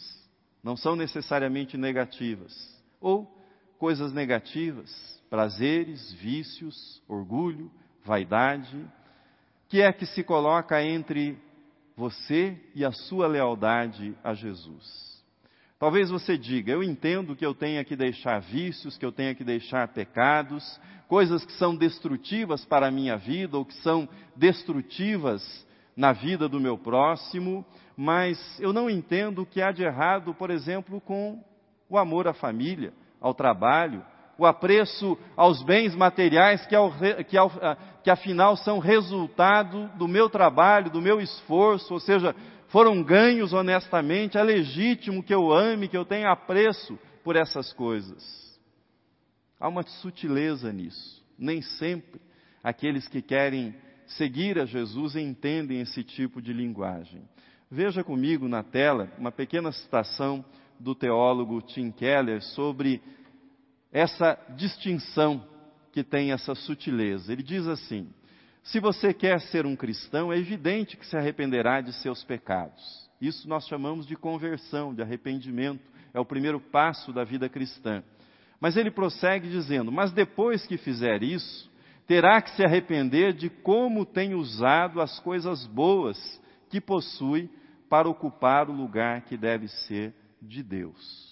não 0.62 0.76
são 0.76 0.98
necessariamente 0.98 1.78
negativas. 1.78 2.54
Ou 3.00 3.26
coisas 3.78 4.12
negativas, 4.12 4.92
prazeres, 5.30 6.12
vícios, 6.12 7.02
orgulho, 7.08 7.72
vaidade, 8.04 8.86
que 9.70 9.82
é 9.82 9.94
que 9.94 10.06
se 10.06 10.26
coloca 10.26 10.84
entre 10.84 11.42
você 12.00 12.58
e 12.74 12.86
a 12.86 12.94
sua 12.94 13.28
lealdade 13.28 14.16
a 14.24 14.34
Jesus. 14.34 15.22
Talvez 15.78 16.10
você 16.10 16.38
diga: 16.38 16.72
eu 16.72 16.82
entendo 16.82 17.36
que 17.36 17.46
eu 17.46 17.54
tenha 17.54 17.84
que 17.84 17.96
deixar 17.96 18.40
vícios, 18.40 18.98
que 18.98 19.06
eu 19.06 19.12
tenha 19.12 19.36
que 19.36 19.44
deixar 19.44 19.90
pecados, 19.90 20.80
coisas 21.10 21.44
que 21.46 21.52
são 21.54 21.76
destrutivas 21.76 22.64
para 22.64 22.88
a 22.88 22.92
minha 22.92 23.18
vida 23.18 23.58
ou 23.58 23.66
que 23.66 23.76
são 23.82 24.08
destrutivas 24.34 25.44
na 25.94 26.14
vida 26.14 26.48
do 26.48 26.60
meu 26.60 26.78
próximo, 26.78 27.66
mas 27.98 28.40
eu 28.62 28.72
não 28.72 28.90
entendo 28.90 29.42
o 29.42 29.46
que 29.46 29.62
há 29.62 29.74
de 29.74 29.84
errado, 29.84 30.34
por 30.34 30.50
exemplo, 30.50 31.02
com 31.02 31.44
o 31.90 31.98
amor 31.98 32.30
à 32.30 32.34
família, 32.34 32.94
ao 33.20 33.34
trabalho, 33.34 34.02
o 34.40 34.46
apreço 34.46 35.18
aos 35.36 35.62
bens 35.62 35.94
materiais 35.94 36.66
que, 36.66 36.74
ao, 36.74 36.94
que, 37.28 37.38
ao, 37.38 37.52
que 38.02 38.10
afinal 38.10 38.56
são 38.56 38.80
resultado 38.80 39.90
do 39.98 40.08
meu 40.08 40.30
trabalho, 40.30 40.90
do 40.90 41.02
meu 41.02 41.20
esforço, 41.20 41.94
ou 41.94 42.00
seja, 42.00 42.34
foram 42.70 43.04
ganhos 43.04 43.52
honestamente, 43.52 44.38
é 44.38 44.44
legítimo 44.44 45.22
que 45.22 45.34
eu 45.34 45.52
ame, 45.52 45.90
que 45.90 45.98
eu 45.98 46.06
tenha 46.06 46.32
apreço 46.32 46.98
por 47.22 47.36
essas 47.36 47.74
coisas. 47.74 48.58
Há 49.60 49.68
uma 49.68 49.84
sutileza 49.84 50.72
nisso. 50.72 51.22
Nem 51.38 51.62
sempre 51.62 52.22
aqueles 52.64 53.10
que 53.10 53.22
querem 53.22 53.76
seguir 54.08 54.58
a 54.58 54.66
Jesus 54.66 55.18
entendem 55.18 55.82
esse 55.82 56.02
tipo 56.02 56.42
de 56.42 56.54
linguagem. 56.54 57.24
Veja 57.70 58.06
comigo 58.06 58.48
na 58.48 58.64
tela 58.64 59.12
uma 59.18 59.34
pequena 59.34 59.72
citação 59.74 60.46
do 60.80 60.96
teólogo 60.96 61.62
Tim 61.62 61.92
Keller 61.92 62.42
sobre 62.42 63.02
essa 63.92 64.38
distinção 64.56 65.44
que 65.92 66.04
tem 66.04 66.32
essa 66.32 66.54
sutileza. 66.56 67.32
Ele 67.32 67.44
diz 67.44 67.68
assim: 67.68 68.10
se 68.64 68.80
você 68.80 69.14
quer 69.14 69.40
ser 69.42 69.66
um 69.66 69.76
cristão, 69.76 70.32
é 70.32 70.38
evidente 70.38 70.98
que 70.98 71.06
se 71.06 71.18
arrependerá 71.18 71.82
de 71.82 71.94
seus 71.94 72.24
pecados. 72.24 73.10
Isso 73.20 73.48
nós 73.50 73.68
chamamos 73.68 74.06
de 74.06 74.16
conversão, 74.16 74.94
de 74.94 75.02
arrependimento. 75.02 75.84
É 76.14 76.20
o 76.20 76.26
primeiro 76.26 76.60
passo 76.60 77.12
da 77.12 77.24
vida 77.24 77.50
cristã. 77.50 78.04
Mas 78.60 78.78
ele 78.78 78.92
prossegue 78.92 79.50
dizendo: 79.50 79.92
Mas 79.92 80.12
depois 80.12 80.66
que 80.66 80.78
fizer 80.78 81.24
isso, 81.24 81.70
terá 82.08 82.42
que 82.42 82.52
se 82.52 82.64
arrepender 82.64 83.34
de 83.34 83.50
como 83.50 84.06
tem 84.06 84.34
usado 84.34 85.02
as 85.02 85.20
coisas 85.20 85.66
boas 85.68 86.18
que 86.70 86.80
possui 86.80 87.50
para 87.90 88.08
ocupar 88.08 88.70
o 88.70 88.74
lugar 88.74 89.22
que 89.22 89.36
deve 89.36 89.68
ser 89.68 90.14
de 90.42 90.62
Deus. 90.62 91.29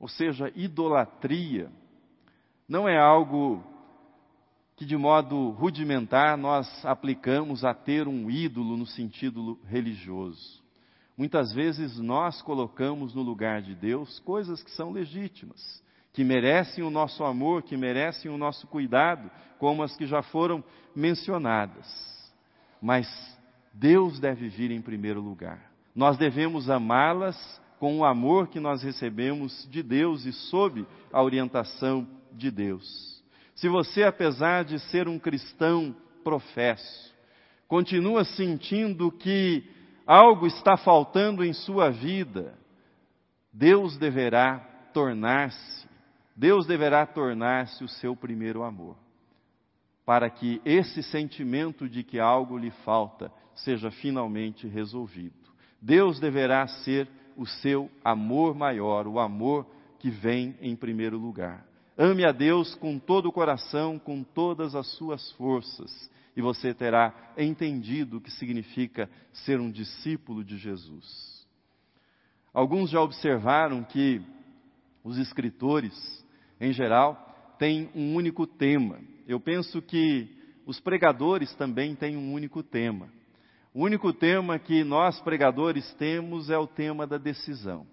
Ou 0.00 0.08
seja, 0.08 0.50
idolatria 0.56 1.70
não 2.66 2.88
é 2.88 2.98
algo 2.98 3.62
que 4.74 4.86
de 4.86 4.96
modo 4.96 5.50
rudimentar 5.50 6.38
nós 6.38 6.84
aplicamos 6.86 7.66
a 7.66 7.74
ter 7.74 8.08
um 8.08 8.30
ídolo 8.30 8.78
no 8.78 8.86
sentido 8.86 9.58
religioso. 9.66 10.62
Muitas 11.18 11.52
vezes 11.52 11.98
nós 11.98 12.40
colocamos 12.40 13.14
no 13.14 13.20
lugar 13.20 13.60
de 13.60 13.74
Deus 13.74 14.18
coisas 14.20 14.62
que 14.62 14.70
são 14.70 14.90
legítimas, 14.90 15.84
que 16.14 16.24
merecem 16.24 16.82
o 16.82 16.88
nosso 16.88 17.22
amor, 17.24 17.62
que 17.62 17.76
merecem 17.76 18.30
o 18.30 18.38
nosso 18.38 18.66
cuidado, 18.68 19.30
como 19.58 19.82
as 19.82 19.94
que 19.94 20.06
já 20.06 20.22
foram 20.22 20.64
mencionadas. 20.96 21.86
Mas 22.80 23.06
Deus 23.74 24.18
deve 24.18 24.48
vir 24.48 24.70
em 24.70 24.80
primeiro 24.80 25.20
lugar. 25.20 25.70
Nós 25.94 26.16
devemos 26.16 26.70
amá-las 26.70 27.60
com 27.80 27.96
o 27.96 28.04
amor 28.04 28.48
que 28.48 28.60
nós 28.60 28.82
recebemos 28.82 29.66
de 29.70 29.82
Deus 29.82 30.26
e 30.26 30.34
sob 30.34 30.86
a 31.10 31.22
orientação 31.22 32.06
de 32.30 32.50
Deus. 32.50 33.24
Se 33.54 33.70
você, 33.70 34.02
apesar 34.02 34.64
de 34.64 34.78
ser 34.90 35.08
um 35.08 35.18
cristão 35.18 35.96
professo, 36.22 37.14
continua 37.66 38.22
sentindo 38.22 39.10
que 39.10 39.64
algo 40.06 40.46
está 40.46 40.76
faltando 40.76 41.42
em 41.42 41.54
sua 41.54 41.88
vida, 41.88 42.52
Deus 43.50 43.96
deverá 43.96 44.58
tornar-se, 44.92 45.88
Deus 46.36 46.66
deverá 46.66 47.06
tornar-se 47.06 47.82
o 47.82 47.88
seu 47.88 48.14
primeiro 48.14 48.62
amor, 48.62 48.98
para 50.04 50.28
que 50.28 50.60
esse 50.66 51.02
sentimento 51.02 51.88
de 51.88 52.02
que 52.04 52.20
algo 52.20 52.58
lhe 52.58 52.72
falta 52.84 53.32
seja 53.54 53.90
finalmente 53.90 54.68
resolvido. 54.68 55.48
Deus 55.80 56.20
deverá 56.20 56.66
ser 56.66 57.08
o 57.36 57.46
seu 57.46 57.90
amor 58.04 58.54
maior, 58.54 59.06
o 59.06 59.18
amor 59.18 59.66
que 59.98 60.10
vem 60.10 60.56
em 60.60 60.74
primeiro 60.74 61.18
lugar. 61.18 61.64
Ame 61.96 62.24
a 62.24 62.32
Deus 62.32 62.74
com 62.76 62.98
todo 62.98 63.26
o 63.26 63.32
coração, 63.32 63.98
com 63.98 64.22
todas 64.22 64.74
as 64.74 64.86
suas 64.94 65.30
forças, 65.32 66.10
e 66.36 66.40
você 66.40 66.72
terá 66.72 67.12
entendido 67.36 68.16
o 68.16 68.20
que 68.20 68.30
significa 68.30 69.10
ser 69.32 69.60
um 69.60 69.70
discípulo 69.70 70.42
de 70.42 70.56
Jesus. 70.56 71.46
Alguns 72.52 72.90
já 72.90 73.00
observaram 73.00 73.84
que 73.84 74.22
os 75.04 75.18
escritores, 75.18 76.24
em 76.60 76.72
geral, 76.72 77.54
têm 77.58 77.90
um 77.94 78.14
único 78.14 78.46
tema. 78.46 78.98
Eu 79.26 79.38
penso 79.38 79.82
que 79.82 80.28
os 80.66 80.80
pregadores 80.80 81.54
também 81.54 81.94
têm 81.94 82.16
um 82.16 82.32
único 82.32 82.62
tema. 82.62 83.08
O 83.72 83.84
único 83.84 84.12
tema 84.12 84.58
que 84.58 84.82
nós 84.82 85.20
pregadores 85.20 85.94
temos 85.94 86.50
é 86.50 86.58
o 86.58 86.66
tema 86.66 87.06
da 87.06 87.18
decisão. 87.18 87.86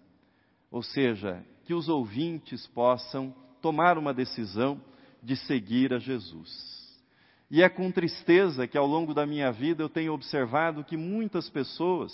Ou 0.72 0.82
seja, 0.82 1.46
que 1.66 1.74
os 1.74 1.88
ouvintes 1.88 2.66
possam 2.68 3.34
tomar 3.62 3.98
uma 3.98 4.14
decisão 4.14 4.82
de 5.22 5.36
seguir 5.36 5.94
a 5.94 6.00
Jesus. 6.00 6.78
E 7.50 7.62
é 7.62 7.70
com 7.70 7.92
tristeza 7.92 8.68
que 8.68 8.78
ao 8.78 8.88
longo 8.88 9.14
da 9.14 9.26
minha 9.26 9.52
vida 9.52 9.84
eu 9.84 9.90
tenho 9.90 10.14
observado 10.14 10.84
que 10.84 10.98
muitas 10.98 11.50
pessoas, 11.50 12.12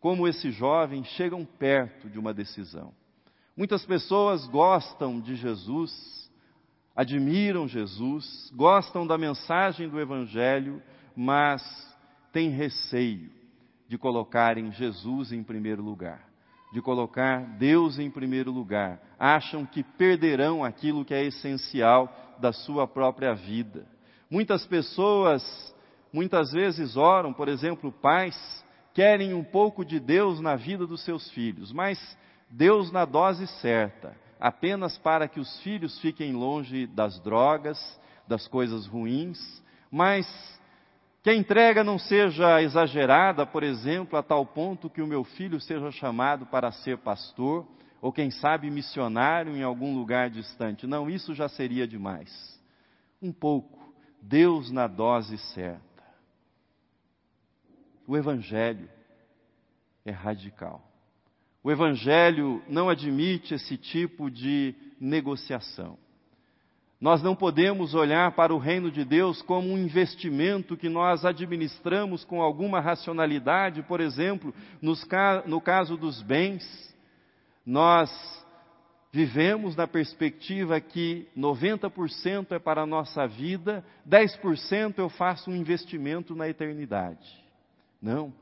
como 0.00 0.28
esse 0.28 0.50
jovem, 0.50 1.02
chegam 1.04 1.44
perto 1.44 2.08
de 2.08 2.18
uma 2.18 2.32
decisão. 2.32 2.94
Muitas 3.56 3.84
pessoas 3.84 4.46
gostam 4.46 5.20
de 5.20 5.34
Jesus, 5.34 6.30
admiram 6.94 7.66
Jesus, 7.66 8.50
gostam 8.54 9.06
da 9.06 9.18
mensagem 9.18 9.88
do 9.88 10.00
Evangelho, 10.00 10.82
mas 11.14 11.62
têm 12.32 12.50
receio 12.50 13.30
de 13.88 13.96
colocarem 13.96 14.72
Jesus 14.72 15.32
em 15.32 15.42
primeiro 15.42 15.82
lugar, 15.82 16.28
de 16.72 16.82
colocar 16.82 17.40
Deus 17.58 17.98
em 17.98 18.10
primeiro 18.10 18.50
lugar. 18.50 19.00
Acham 19.18 19.64
que 19.64 19.82
perderão 19.82 20.64
aquilo 20.64 21.04
que 21.04 21.14
é 21.14 21.24
essencial 21.24 22.12
da 22.40 22.52
sua 22.52 22.86
própria 22.86 23.34
vida. 23.34 23.86
Muitas 24.30 24.66
pessoas, 24.66 25.74
muitas 26.12 26.52
vezes 26.52 26.96
oram, 26.96 27.32
por 27.32 27.48
exemplo, 27.48 27.92
pais, 27.92 28.36
querem 28.92 29.34
um 29.34 29.44
pouco 29.44 29.84
de 29.84 30.00
Deus 30.00 30.40
na 30.40 30.56
vida 30.56 30.86
dos 30.86 31.04
seus 31.04 31.30
filhos, 31.30 31.72
mas 31.72 31.98
Deus 32.50 32.90
na 32.90 33.04
dose 33.04 33.46
certa, 33.60 34.16
apenas 34.40 34.98
para 34.98 35.28
que 35.28 35.38
os 35.38 35.60
filhos 35.60 35.98
fiquem 36.00 36.32
longe 36.32 36.86
das 36.86 37.20
drogas, 37.20 37.78
das 38.26 38.48
coisas 38.48 38.86
ruins, 38.86 39.38
mas 39.90 40.26
que 41.26 41.30
a 41.30 41.34
entrega 41.34 41.82
não 41.82 41.98
seja 41.98 42.62
exagerada, 42.62 43.44
por 43.44 43.64
exemplo, 43.64 44.16
a 44.16 44.22
tal 44.22 44.46
ponto 44.46 44.88
que 44.88 45.02
o 45.02 45.06
meu 45.08 45.24
filho 45.24 45.60
seja 45.60 45.90
chamado 45.90 46.46
para 46.46 46.70
ser 46.70 46.98
pastor, 46.98 47.66
ou 48.00 48.12
quem 48.12 48.30
sabe 48.30 48.70
missionário 48.70 49.56
em 49.56 49.64
algum 49.64 49.92
lugar 49.92 50.30
distante. 50.30 50.86
Não, 50.86 51.10
isso 51.10 51.34
já 51.34 51.48
seria 51.48 51.84
demais. 51.84 52.30
Um 53.20 53.32
pouco, 53.32 53.92
Deus 54.22 54.70
na 54.70 54.86
dose 54.86 55.36
certa. 55.36 56.04
O 58.06 58.16
Evangelho 58.16 58.88
é 60.04 60.12
radical. 60.12 60.80
O 61.60 61.72
Evangelho 61.72 62.62
não 62.68 62.88
admite 62.88 63.52
esse 63.52 63.76
tipo 63.76 64.30
de 64.30 64.76
negociação. 65.00 65.98
Nós 67.00 67.22
não 67.22 67.36
podemos 67.36 67.94
olhar 67.94 68.32
para 68.32 68.54
o 68.54 68.58
reino 68.58 68.90
de 68.90 69.04
Deus 69.04 69.42
como 69.42 69.68
um 69.68 69.78
investimento 69.78 70.76
que 70.76 70.88
nós 70.88 71.26
administramos 71.26 72.24
com 72.24 72.40
alguma 72.40 72.80
racionalidade, 72.80 73.82
por 73.82 74.00
exemplo, 74.00 74.54
no 74.80 75.60
caso 75.60 75.96
dos 75.96 76.22
bens. 76.22 76.64
Nós 77.66 78.10
vivemos 79.12 79.76
na 79.76 79.86
perspectiva 79.86 80.80
que 80.80 81.28
90% 81.36 82.52
é 82.52 82.58
para 82.58 82.82
a 82.82 82.86
nossa 82.86 83.26
vida, 83.26 83.84
10% 84.08 84.94
eu 84.98 85.10
faço 85.10 85.50
um 85.50 85.56
investimento 85.56 86.34
na 86.34 86.48
eternidade. 86.48 87.26
Não. 88.00 88.32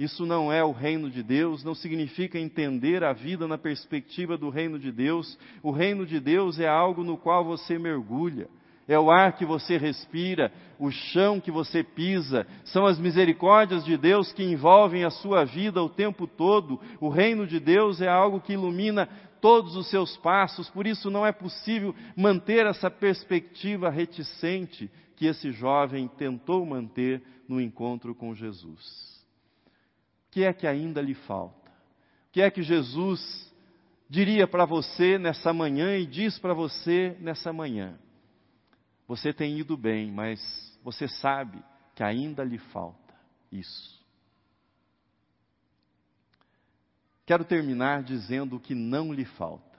Isso 0.00 0.24
não 0.24 0.50
é 0.50 0.64
o 0.64 0.72
reino 0.72 1.10
de 1.10 1.22
Deus, 1.22 1.62
não 1.62 1.74
significa 1.74 2.38
entender 2.38 3.04
a 3.04 3.12
vida 3.12 3.46
na 3.46 3.58
perspectiva 3.58 4.34
do 4.34 4.48
reino 4.48 4.78
de 4.78 4.90
Deus. 4.90 5.38
O 5.62 5.70
reino 5.70 6.06
de 6.06 6.18
Deus 6.18 6.58
é 6.58 6.66
algo 6.66 7.04
no 7.04 7.18
qual 7.18 7.44
você 7.44 7.78
mergulha, 7.78 8.48
é 8.88 8.98
o 8.98 9.10
ar 9.10 9.36
que 9.36 9.44
você 9.44 9.76
respira, 9.76 10.50
o 10.78 10.90
chão 10.90 11.38
que 11.38 11.50
você 11.50 11.84
pisa, 11.84 12.46
são 12.64 12.86
as 12.86 12.98
misericórdias 12.98 13.84
de 13.84 13.94
Deus 13.98 14.32
que 14.32 14.42
envolvem 14.42 15.04
a 15.04 15.10
sua 15.10 15.44
vida 15.44 15.82
o 15.82 15.88
tempo 15.90 16.26
todo. 16.26 16.80
O 16.98 17.10
reino 17.10 17.46
de 17.46 17.60
Deus 17.60 18.00
é 18.00 18.08
algo 18.08 18.40
que 18.40 18.54
ilumina 18.54 19.06
todos 19.38 19.76
os 19.76 19.90
seus 19.90 20.16
passos, 20.16 20.70
por 20.70 20.86
isso 20.86 21.10
não 21.10 21.26
é 21.26 21.30
possível 21.30 21.94
manter 22.16 22.64
essa 22.64 22.90
perspectiva 22.90 23.90
reticente 23.90 24.90
que 25.14 25.26
esse 25.26 25.52
jovem 25.52 26.08
tentou 26.16 26.64
manter 26.64 27.22
no 27.46 27.60
encontro 27.60 28.14
com 28.14 28.34
Jesus 28.34 29.09
que 30.30 30.44
é 30.44 30.52
que 30.52 30.66
ainda 30.66 31.00
lhe 31.00 31.14
falta? 31.14 31.70
O 32.28 32.32
que 32.32 32.40
é 32.40 32.50
que 32.50 32.62
Jesus 32.62 33.52
diria 34.08 34.46
para 34.46 34.64
você 34.64 35.18
nessa 35.18 35.52
manhã 35.52 35.96
e 35.96 36.06
diz 36.06 36.38
para 36.38 36.54
você 36.54 37.16
nessa 37.20 37.52
manhã? 37.52 37.98
Você 39.08 39.32
tem 39.32 39.58
ido 39.58 39.76
bem, 39.76 40.12
mas 40.12 40.40
você 40.84 41.08
sabe 41.08 41.62
que 41.96 42.02
ainda 42.02 42.44
lhe 42.44 42.58
falta 42.58 43.14
isso. 43.50 44.00
Quero 47.26 47.44
terminar 47.44 48.02
dizendo 48.02 48.56
o 48.56 48.60
que 48.60 48.74
não 48.74 49.12
lhe 49.12 49.24
falta. 49.24 49.78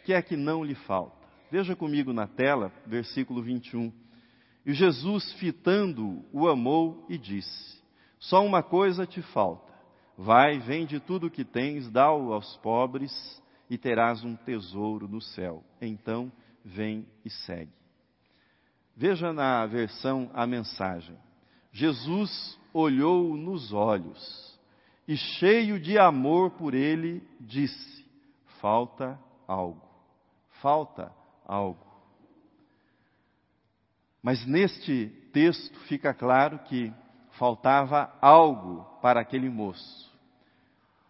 O 0.00 0.04
que 0.04 0.12
é 0.12 0.22
que 0.22 0.36
não 0.36 0.64
lhe 0.64 0.74
falta? 0.74 1.26
Veja 1.50 1.76
comigo 1.76 2.12
na 2.12 2.26
tela, 2.26 2.72
versículo 2.86 3.42
21. 3.42 3.92
E 4.64 4.72
Jesus, 4.72 5.32
fitando, 5.34 6.24
o 6.32 6.48
amou 6.48 7.04
e 7.08 7.18
disse: 7.18 7.81
Só 8.22 8.44
uma 8.44 8.62
coisa 8.62 9.04
te 9.04 9.20
falta. 9.20 9.72
Vai, 10.16 10.58
vende 10.58 11.00
tudo 11.00 11.26
o 11.26 11.30
que 11.30 11.44
tens, 11.44 11.90
dá-o 11.90 12.32
aos 12.32 12.56
pobres 12.58 13.12
e 13.68 13.76
terás 13.76 14.22
um 14.22 14.36
tesouro 14.36 15.08
no 15.08 15.20
céu. 15.20 15.64
Então, 15.80 16.30
vem 16.64 17.04
e 17.24 17.30
segue. 17.30 17.72
Veja 18.96 19.32
na 19.32 19.66
versão 19.66 20.30
a 20.34 20.46
mensagem. 20.46 21.18
Jesus 21.72 22.60
olhou 22.72 23.36
nos 23.36 23.72
olhos 23.72 24.60
e, 25.08 25.16
cheio 25.16 25.80
de 25.80 25.98
amor 25.98 26.52
por 26.52 26.74
ele, 26.74 27.26
disse: 27.40 28.06
Falta 28.60 29.18
algo, 29.48 29.82
falta 30.60 31.12
algo. 31.44 31.84
Mas 34.22 34.46
neste 34.46 35.08
texto 35.32 35.76
fica 35.88 36.14
claro 36.14 36.60
que 36.60 36.92
faltava 37.42 38.16
algo 38.20 38.84
para 39.02 39.20
aquele 39.20 39.50
moço, 39.50 40.08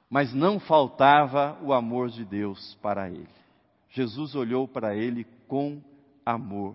mas 0.09 0.33
não 0.33 0.59
faltava 0.59 1.59
o 1.61 1.75
amor 1.75 2.09
de 2.09 2.25
Deus 2.25 2.75
para 2.81 3.11
ele. 3.11 3.29
Jesus 3.91 4.35
olhou 4.35 4.67
para 4.67 4.97
ele 4.97 5.27
com 5.47 5.83
amor. 6.25 6.75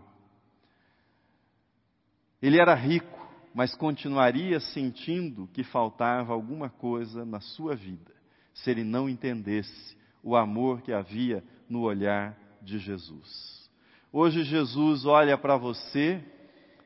Ele 2.39 2.61
era 2.61 2.75
rico, 2.75 3.19
mas 3.51 3.73
continuaria 3.73 4.59
sentindo 4.59 5.49
que 5.51 5.63
faltava 5.63 6.33
alguma 6.33 6.69
coisa 6.69 7.25
na 7.25 7.39
sua 7.39 7.75
vida, 7.75 8.13
se 8.53 8.69
ele 8.69 8.83
não 8.83 9.09
entendesse 9.09 9.97
o 10.21 10.35
amor 10.35 10.81
que 10.81 10.93
havia 10.93 11.43
no 11.67 11.81
olhar 11.81 12.37
de 12.61 12.77
Jesus. 12.77 13.67
Hoje 14.13 14.43
Jesus 14.43 15.03
olha 15.07 15.35
para 15.35 15.57
você 15.57 16.23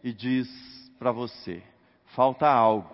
e 0.01 0.13
diz 0.13 0.47
para 0.97 1.11
você: 1.11 1.61
falta 2.15 2.47
algo, 2.47 2.89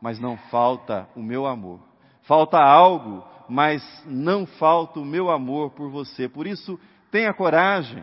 mas 0.00 0.18
não 0.18 0.36
falta 0.36 1.08
o 1.14 1.22
meu 1.22 1.46
amor. 1.46 1.80
Falta 2.22 2.58
algo, 2.58 3.24
mas 3.48 3.82
não 4.06 4.46
falta 4.46 5.00
o 5.00 5.04
meu 5.04 5.30
amor 5.30 5.70
por 5.70 5.90
você. 5.90 6.28
Por 6.28 6.46
isso, 6.46 6.78
tenha 7.10 7.32
coragem. 7.32 8.02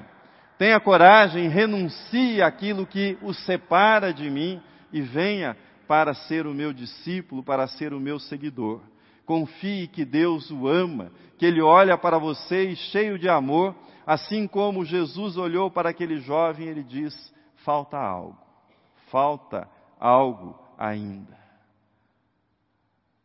Tenha 0.58 0.80
coragem, 0.80 1.48
renuncie 1.48 2.42
aquilo 2.42 2.86
que 2.86 3.18
o 3.22 3.34
separa 3.34 4.14
de 4.14 4.30
mim 4.30 4.62
e 4.92 5.02
venha 5.02 5.56
para 5.88 6.14
ser 6.14 6.48
o 6.48 6.54
meu 6.54 6.74
discípulo, 6.74 7.44
para 7.44 7.68
ser 7.68 7.94
o 7.94 8.00
meu 8.00 8.20
seguidor. 8.20 8.82
Confie 9.26 9.88
que 9.88 10.04
Deus 10.04 10.50
o 10.50 10.68
ama, 10.68 11.12
que 11.38 11.46
Ele 11.46 11.62
olha 11.62 11.98
para 11.98 12.18
você 12.18 12.70
e 12.70 12.76
cheio 12.76 13.20
de 13.20 13.30
amor 13.30 13.76
Assim 14.08 14.48
como 14.48 14.86
Jesus 14.86 15.36
olhou 15.36 15.70
para 15.70 15.90
aquele 15.90 16.22
jovem, 16.22 16.68
ele 16.68 16.82
diz: 16.82 17.14
falta 17.66 17.98
algo, 17.98 18.38
falta 19.12 19.68
algo 20.00 20.60
ainda. 20.78 21.38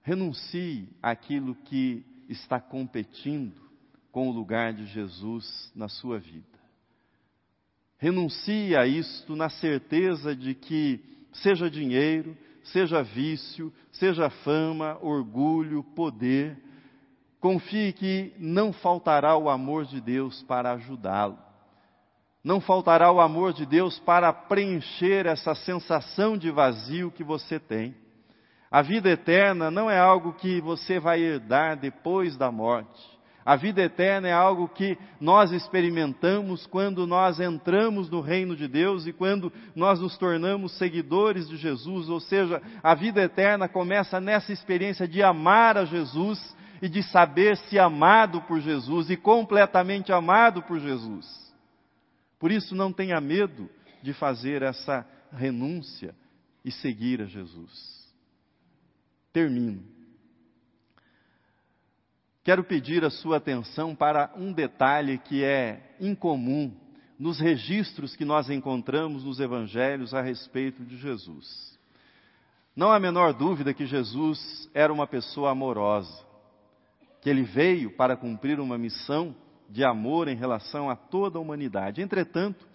Renuncie 0.02 0.88
àquilo 1.02 1.54
que 1.54 2.04
está 2.28 2.60
competindo 2.60 3.60
com 4.10 4.28
o 4.28 4.32
lugar 4.32 4.72
de 4.72 4.86
Jesus 4.86 5.72
na 5.74 5.88
sua 5.88 6.18
vida. 6.18 6.46
Renuncie 7.98 8.76
a 8.76 8.86
isto 8.86 9.36
na 9.36 9.48
certeza 9.48 10.34
de 10.34 10.54
que, 10.54 11.00
seja 11.32 11.70
dinheiro, 11.70 12.36
seja 12.64 13.02
vício, 13.02 13.72
seja 13.92 14.28
fama, 14.28 14.98
orgulho, 15.00 15.84
poder, 15.94 16.58
Confie 17.42 17.92
que 17.92 18.32
não 18.38 18.72
faltará 18.72 19.36
o 19.36 19.50
amor 19.50 19.84
de 19.84 20.00
Deus 20.00 20.40
para 20.44 20.70
ajudá-lo. 20.74 21.36
Não 22.44 22.60
faltará 22.60 23.10
o 23.12 23.20
amor 23.20 23.52
de 23.52 23.64
Deus 23.64 24.00
para 24.00 24.32
preencher 24.32 25.26
essa 25.26 25.54
sensação 25.54 26.36
de 26.36 26.50
vazio 26.50 27.10
que 27.10 27.22
você 27.22 27.60
tem. 27.60 27.94
A 28.70 28.82
vida 28.82 29.10
eterna 29.10 29.70
não 29.70 29.90
é 29.90 29.98
algo 29.98 30.32
que 30.32 30.60
você 30.60 30.98
vai 30.98 31.20
herdar 31.20 31.76
depois 31.76 32.36
da 32.36 32.50
morte. 32.50 33.12
A 33.44 33.54
vida 33.56 33.82
eterna 33.82 34.28
é 34.28 34.32
algo 34.32 34.68
que 34.68 34.96
nós 35.20 35.52
experimentamos 35.52 36.66
quando 36.66 37.06
nós 37.06 37.38
entramos 37.40 38.08
no 38.08 38.20
reino 38.20 38.56
de 38.56 38.66
Deus 38.68 39.06
e 39.06 39.12
quando 39.12 39.52
nós 39.74 40.00
nos 40.00 40.16
tornamos 40.16 40.78
seguidores 40.78 41.48
de 41.48 41.56
Jesus, 41.56 42.08
ou 42.08 42.20
seja, 42.20 42.62
a 42.82 42.94
vida 42.94 43.20
eterna 43.20 43.68
começa 43.68 44.20
nessa 44.20 44.52
experiência 44.52 45.06
de 45.08 45.22
amar 45.22 45.76
a 45.76 45.84
Jesus 45.84 46.56
e 46.80 46.88
de 46.88 47.02
saber-se 47.02 47.78
amado 47.78 48.40
por 48.42 48.60
Jesus 48.60 49.10
e 49.10 49.16
completamente 49.16 50.12
amado 50.12 50.62
por 50.62 50.78
Jesus. 50.78 51.41
Por 52.42 52.50
isso, 52.50 52.74
não 52.74 52.92
tenha 52.92 53.20
medo 53.20 53.70
de 54.02 54.12
fazer 54.12 54.62
essa 54.62 55.06
renúncia 55.30 56.12
e 56.64 56.72
seguir 56.72 57.22
a 57.22 57.26
Jesus. 57.26 58.12
Termino. 59.32 59.84
Quero 62.42 62.64
pedir 62.64 63.04
a 63.04 63.10
sua 63.10 63.36
atenção 63.36 63.94
para 63.94 64.32
um 64.36 64.52
detalhe 64.52 65.18
que 65.18 65.44
é 65.44 65.94
incomum 66.00 66.76
nos 67.16 67.38
registros 67.38 68.16
que 68.16 68.24
nós 68.24 68.50
encontramos 68.50 69.22
nos 69.22 69.38
evangelhos 69.38 70.12
a 70.12 70.20
respeito 70.20 70.84
de 70.84 70.96
Jesus. 70.96 71.78
Não 72.74 72.90
há 72.90 72.96
a 72.96 72.98
menor 72.98 73.34
dúvida 73.34 73.72
que 73.72 73.86
Jesus 73.86 74.68
era 74.74 74.92
uma 74.92 75.06
pessoa 75.06 75.52
amorosa 75.52 76.26
que 77.20 77.30
ele 77.30 77.44
veio 77.44 77.92
para 77.92 78.16
cumprir 78.16 78.58
uma 78.58 78.76
missão 78.76 79.32
de 79.68 79.84
amor 79.84 80.28
em 80.28 80.36
relação 80.36 80.90
a 80.90 80.96
toda 80.96 81.38
a 81.38 81.40
humanidade. 81.40 82.02
Entretanto, 82.02 82.66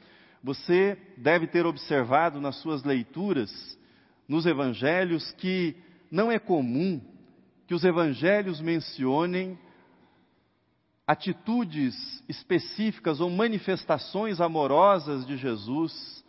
você 0.43 0.97
deve 1.17 1.47
ter 1.47 1.65
observado 1.65 2.39
nas 2.39 2.55
suas 2.57 2.83
leituras 2.83 3.77
nos 4.27 4.45
evangelhos 4.45 5.31
que 5.33 5.75
não 6.11 6.31
é 6.31 6.39
comum 6.39 7.01
que 7.65 7.73
os 7.73 7.83
evangelhos 7.83 8.61
mencionem 8.61 9.57
atitudes 11.05 12.23
específicas 12.27 13.19
ou 13.19 13.29
manifestações 13.29 14.41
amorosas 14.41 15.25
de 15.25 15.37
Jesus 15.37 16.23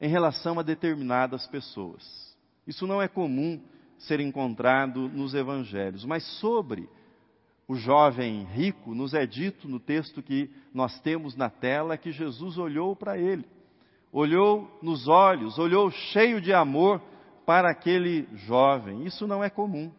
em 0.00 0.08
relação 0.08 0.58
a 0.58 0.62
determinadas 0.62 1.46
pessoas. 1.46 2.36
Isso 2.66 2.86
não 2.86 3.00
é 3.00 3.08
comum 3.08 3.60
ser 3.98 4.20
encontrado 4.20 5.08
nos 5.08 5.34
evangelhos, 5.34 6.04
mas 6.04 6.24
sobre 6.40 6.88
o 7.68 7.74
jovem 7.74 8.44
rico, 8.44 8.94
nos 8.94 9.12
é 9.12 9.26
dito 9.26 9.68
no 9.68 9.80
texto 9.80 10.22
que 10.22 10.50
nós 10.72 11.00
temos 11.00 11.34
na 11.36 11.50
tela 11.50 11.96
que 11.96 12.12
Jesus 12.12 12.58
olhou 12.58 12.94
para 12.94 13.18
ele, 13.18 13.44
olhou 14.12 14.70
nos 14.80 15.08
olhos, 15.08 15.58
olhou 15.58 15.90
cheio 15.90 16.40
de 16.40 16.52
amor 16.52 17.02
para 17.44 17.70
aquele 17.70 18.28
jovem. 18.34 19.04
Isso 19.04 19.26
não 19.26 19.42
é 19.42 19.50
comum. 19.50 19.92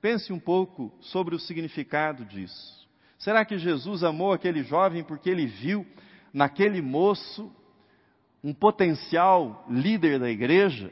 Pense 0.00 0.32
um 0.32 0.38
pouco 0.38 0.92
sobre 1.00 1.34
o 1.34 1.38
significado 1.38 2.24
disso. 2.24 2.88
Será 3.18 3.44
que 3.44 3.58
Jesus 3.58 4.02
amou 4.02 4.32
aquele 4.32 4.62
jovem 4.62 5.04
porque 5.04 5.28
ele 5.28 5.46
viu 5.46 5.86
naquele 6.32 6.80
moço 6.80 7.52
um 8.42 8.54
potencial 8.54 9.66
líder 9.68 10.18
da 10.18 10.30
igreja? 10.30 10.90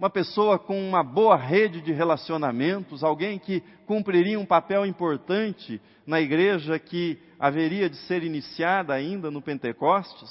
Uma 0.00 0.08
pessoa 0.08 0.58
com 0.58 0.82
uma 0.82 1.04
boa 1.04 1.36
rede 1.36 1.82
de 1.82 1.92
relacionamentos, 1.92 3.04
alguém 3.04 3.38
que 3.38 3.60
cumpriria 3.84 4.40
um 4.40 4.46
papel 4.46 4.86
importante 4.86 5.78
na 6.06 6.18
igreja 6.18 6.78
que 6.78 7.18
haveria 7.38 7.90
de 7.90 7.96
ser 8.06 8.24
iniciada 8.24 8.94
ainda 8.94 9.30
no 9.30 9.42
Pentecostes? 9.42 10.30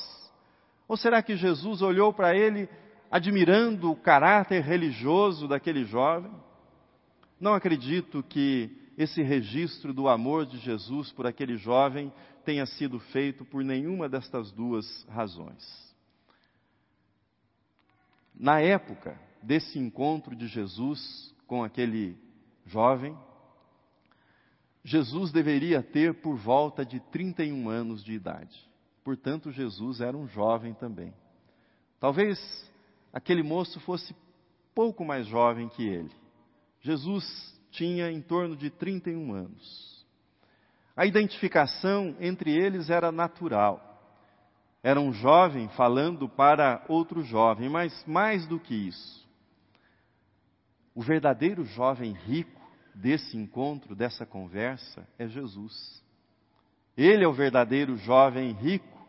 Ou 0.87 0.97
será 0.97 1.21
que 1.21 1.35
Jesus 1.35 1.83
olhou 1.83 2.11
para 2.11 2.35
ele 2.35 2.67
admirando 3.11 3.91
o 3.91 3.95
caráter 3.95 4.63
religioso 4.63 5.47
daquele 5.47 5.85
jovem? 5.85 6.31
Não 7.39 7.53
acredito 7.53 8.23
que 8.23 8.75
esse 8.97 9.21
registro 9.21 9.93
do 9.93 10.07
amor 10.07 10.47
de 10.47 10.57
Jesus 10.57 11.11
por 11.11 11.27
aquele 11.27 11.57
jovem 11.57 12.11
tenha 12.43 12.65
sido 12.65 12.99
feito 12.99 13.45
por 13.45 13.63
nenhuma 13.63 14.09
destas 14.09 14.51
duas 14.51 15.05
razões. 15.07 15.95
Na 18.33 18.59
época, 18.59 19.28
desse 19.41 19.79
encontro 19.79 20.35
de 20.35 20.47
Jesus 20.47 21.33
com 21.47 21.63
aquele 21.63 22.17
jovem, 22.65 23.17
Jesus 24.83 25.31
deveria 25.31 25.83
ter 25.83 26.21
por 26.21 26.35
volta 26.35 26.85
de 26.85 26.99
31 26.99 27.69
anos 27.69 28.03
de 28.03 28.13
idade. 28.13 28.57
Portanto, 29.03 29.51
Jesus 29.51 30.01
era 30.01 30.15
um 30.15 30.27
jovem 30.27 30.73
também. 30.73 31.13
Talvez 31.99 32.39
aquele 33.11 33.43
moço 33.43 33.79
fosse 33.81 34.15
pouco 34.73 35.03
mais 35.03 35.27
jovem 35.27 35.67
que 35.69 35.85
ele. 35.85 36.11
Jesus 36.81 37.25
tinha 37.71 38.11
em 38.11 38.21
torno 38.21 38.55
de 38.55 38.69
31 38.69 39.33
anos. 39.33 40.05
A 40.95 41.05
identificação 41.05 42.15
entre 42.19 42.51
eles 42.51 42.89
era 42.89 43.11
natural. 43.11 43.85
Era 44.81 44.99
um 44.99 45.11
jovem 45.11 45.67
falando 45.69 46.27
para 46.29 46.83
outro 46.87 47.21
jovem, 47.21 47.69
mas 47.69 48.03
mais 48.05 48.47
do 48.47 48.59
que 48.59 48.73
isso. 48.73 49.28
O 50.99 51.01
verdadeiro 51.01 51.63
jovem 51.63 52.11
rico 52.11 52.61
desse 52.93 53.37
encontro, 53.37 53.95
dessa 53.95 54.25
conversa, 54.25 55.07
é 55.17 55.29
Jesus. 55.29 56.03
Ele 56.97 57.23
é 57.23 57.27
o 57.27 57.31
verdadeiro 57.31 57.95
jovem 57.95 58.51
rico. 58.51 58.99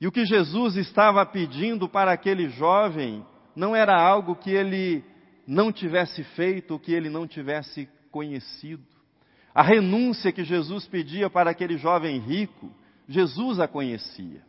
E 0.00 0.08
o 0.08 0.10
que 0.10 0.26
Jesus 0.26 0.74
estava 0.74 1.24
pedindo 1.24 1.88
para 1.88 2.10
aquele 2.10 2.48
jovem 2.48 3.24
não 3.54 3.76
era 3.76 3.94
algo 3.96 4.34
que 4.34 4.50
ele 4.50 5.04
não 5.46 5.70
tivesse 5.70 6.24
feito, 6.34 6.80
que 6.80 6.92
ele 6.92 7.08
não 7.08 7.28
tivesse 7.28 7.88
conhecido. 8.10 8.82
A 9.54 9.62
renúncia 9.62 10.32
que 10.32 10.42
Jesus 10.42 10.88
pedia 10.88 11.30
para 11.30 11.52
aquele 11.52 11.78
jovem 11.78 12.18
rico, 12.18 12.72
Jesus 13.06 13.60
a 13.60 13.68
conhecia. 13.68 14.42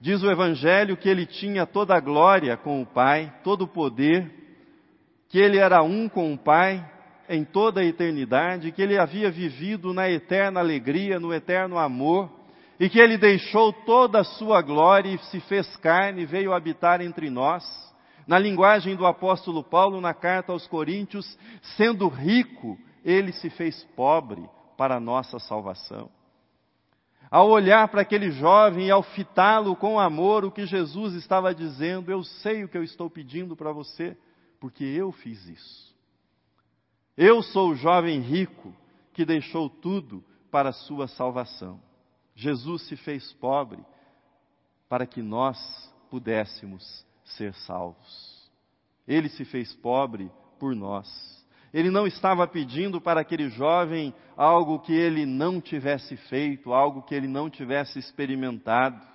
Diz 0.00 0.22
o 0.22 0.30
Evangelho 0.30 0.96
que 0.96 1.08
ele 1.08 1.26
tinha 1.26 1.66
toda 1.66 1.96
a 1.96 2.00
glória 2.00 2.56
com 2.56 2.80
o 2.80 2.86
Pai, 2.86 3.40
todo 3.42 3.62
o 3.62 3.68
poder, 3.68 4.43
que 5.28 5.38
ele 5.38 5.58
era 5.58 5.82
um 5.82 6.08
com 6.08 6.32
o 6.32 6.38
Pai 6.38 6.84
em 7.28 7.44
toda 7.44 7.80
a 7.80 7.84
eternidade, 7.84 8.72
que 8.72 8.82
ele 8.82 8.98
havia 8.98 9.30
vivido 9.30 9.92
na 9.92 10.10
eterna 10.10 10.60
alegria, 10.60 11.18
no 11.18 11.32
eterno 11.32 11.78
amor, 11.78 12.30
e 12.78 12.88
que 12.88 12.98
ele 12.98 13.16
deixou 13.16 13.72
toda 13.72 14.20
a 14.20 14.24
sua 14.24 14.60
glória 14.60 15.08
e 15.08 15.18
se 15.30 15.40
fez 15.40 15.76
carne 15.76 16.22
e 16.22 16.26
veio 16.26 16.52
habitar 16.52 17.00
entre 17.00 17.30
nós. 17.30 17.64
Na 18.26 18.38
linguagem 18.38 18.96
do 18.96 19.06
apóstolo 19.06 19.62
Paulo, 19.62 20.00
na 20.00 20.14
carta 20.14 20.52
aos 20.52 20.66
Coríntios, 20.66 21.38
sendo 21.76 22.08
rico, 22.08 22.78
ele 23.04 23.32
se 23.32 23.50
fez 23.50 23.84
pobre 23.96 24.42
para 24.76 24.96
a 24.96 25.00
nossa 25.00 25.38
salvação. 25.38 26.10
Ao 27.30 27.48
olhar 27.48 27.88
para 27.88 28.02
aquele 28.02 28.30
jovem 28.30 28.86
e 28.86 28.90
ao 28.90 29.02
fitá-lo 29.02 29.74
com 29.76 29.98
amor, 29.98 30.44
o 30.44 30.50
que 30.50 30.66
Jesus 30.66 31.14
estava 31.14 31.54
dizendo, 31.54 32.10
eu 32.10 32.22
sei 32.22 32.64
o 32.64 32.68
que 32.68 32.78
eu 32.78 32.82
estou 32.82 33.10
pedindo 33.10 33.56
para 33.56 33.72
você, 33.72 34.16
porque 34.64 34.82
eu 34.82 35.12
fiz 35.12 35.46
isso. 35.46 35.94
Eu 37.18 37.42
sou 37.42 37.72
o 37.72 37.74
jovem 37.74 38.18
rico 38.20 38.74
que 39.12 39.22
deixou 39.22 39.68
tudo 39.68 40.24
para 40.50 40.70
a 40.70 40.72
sua 40.72 41.06
salvação. 41.06 41.78
Jesus 42.34 42.80
se 42.88 42.96
fez 42.96 43.30
pobre 43.34 43.84
para 44.88 45.06
que 45.06 45.20
nós 45.20 45.58
pudéssemos 46.08 47.04
ser 47.26 47.52
salvos. 47.52 48.50
Ele 49.06 49.28
se 49.28 49.44
fez 49.44 49.74
pobre 49.74 50.32
por 50.58 50.74
nós. 50.74 51.44
Ele 51.70 51.90
não 51.90 52.06
estava 52.06 52.46
pedindo 52.46 53.02
para 53.02 53.20
aquele 53.20 53.50
jovem 53.50 54.14
algo 54.34 54.78
que 54.78 54.94
ele 54.94 55.26
não 55.26 55.60
tivesse 55.60 56.16
feito, 56.16 56.72
algo 56.72 57.02
que 57.02 57.14
ele 57.14 57.28
não 57.28 57.50
tivesse 57.50 57.98
experimentado. 57.98 59.06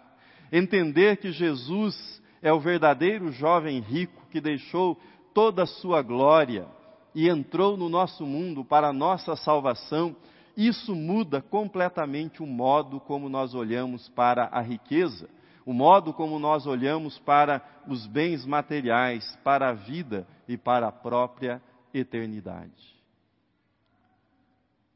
Entender 0.51 1.17
que 1.17 1.31
Jesus 1.31 2.21
é 2.39 2.53
o 2.53 2.59
verdadeiro 2.59 3.31
jovem 3.31 3.79
rico 3.79 4.27
que 4.29 4.39
deixou 4.39 4.95
toda 5.33 5.63
a 5.63 5.67
sua 5.67 6.01
glória 6.01 6.67
e 7.13 7.27
entrou 7.27 7.75
no 7.75 7.89
nosso 7.89 8.25
mundo 8.25 8.63
para 8.63 8.89
a 8.89 8.93
nossa 8.93 9.35
salvação 9.35 10.15
isso 10.59 10.93
muda 10.93 11.41
completamente 11.41 12.43
o 12.43 12.45
modo 12.45 12.99
como 12.99 13.29
nós 13.29 13.55
olhamos 13.55 14.09
para 14.09 14.49
a 14.51 14.59
riqueza, 14.59 15.29
o 15.65 15.71
modo 15.71 16.11
como 16.11 16.37
nós 16.37 16.67
olhamos 16.67 17.17
para 17.19 17.61
os 17.87 18.05
bens 18.05 18.45
materiais, 18.45 19.39
para 19.41 19.69
a 19.69 19.73
vida 19.73 20.27
e 20.49 20.57
para 20.57 20.89
a 20.89 20.91
própria 20.91 21.61
eternidade. 21.93 22.93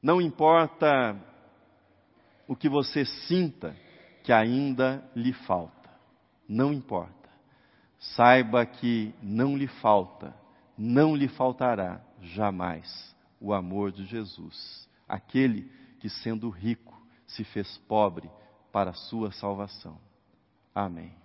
Não 0.02 0.22
importa 0.22 1.15
o 2.46 2.58
que 2.58 2.67
você 2.67 3.06
sinta 3.06 3.74
que 4.22 4.34
ainda 4.34 5.10
lhe 5.15 5.32
falta, 5.32 5.89
não 6.46 6.74
importa. 6.74 7.23
Saiba 8.16 8.66
que 8.66 9.13
não 9.22 9.58
lhe 9.58 9.68
falta, 9.68 10.36
não 10.78 11.16
lhe 11.16 11.28
faltará 11.28 12.02
jamais 12.22 13.16
o 13.39 13.54
amor 13.54 13.92
de 13.92 14.06
Jesus 14.06 14.88
aquele 15.08 15.72
que, 16.00 16.10
sendo 16.10 16.50
rico, 16.50 17.00
se 17.28 17.44
fez 17.44 17.78
pobre 17.88 18.30
para 18.72 18.92
a 18.92 18.96
sua 18.96 19.32
salvação. 19.32 20.00
Amém. 20.74 21.23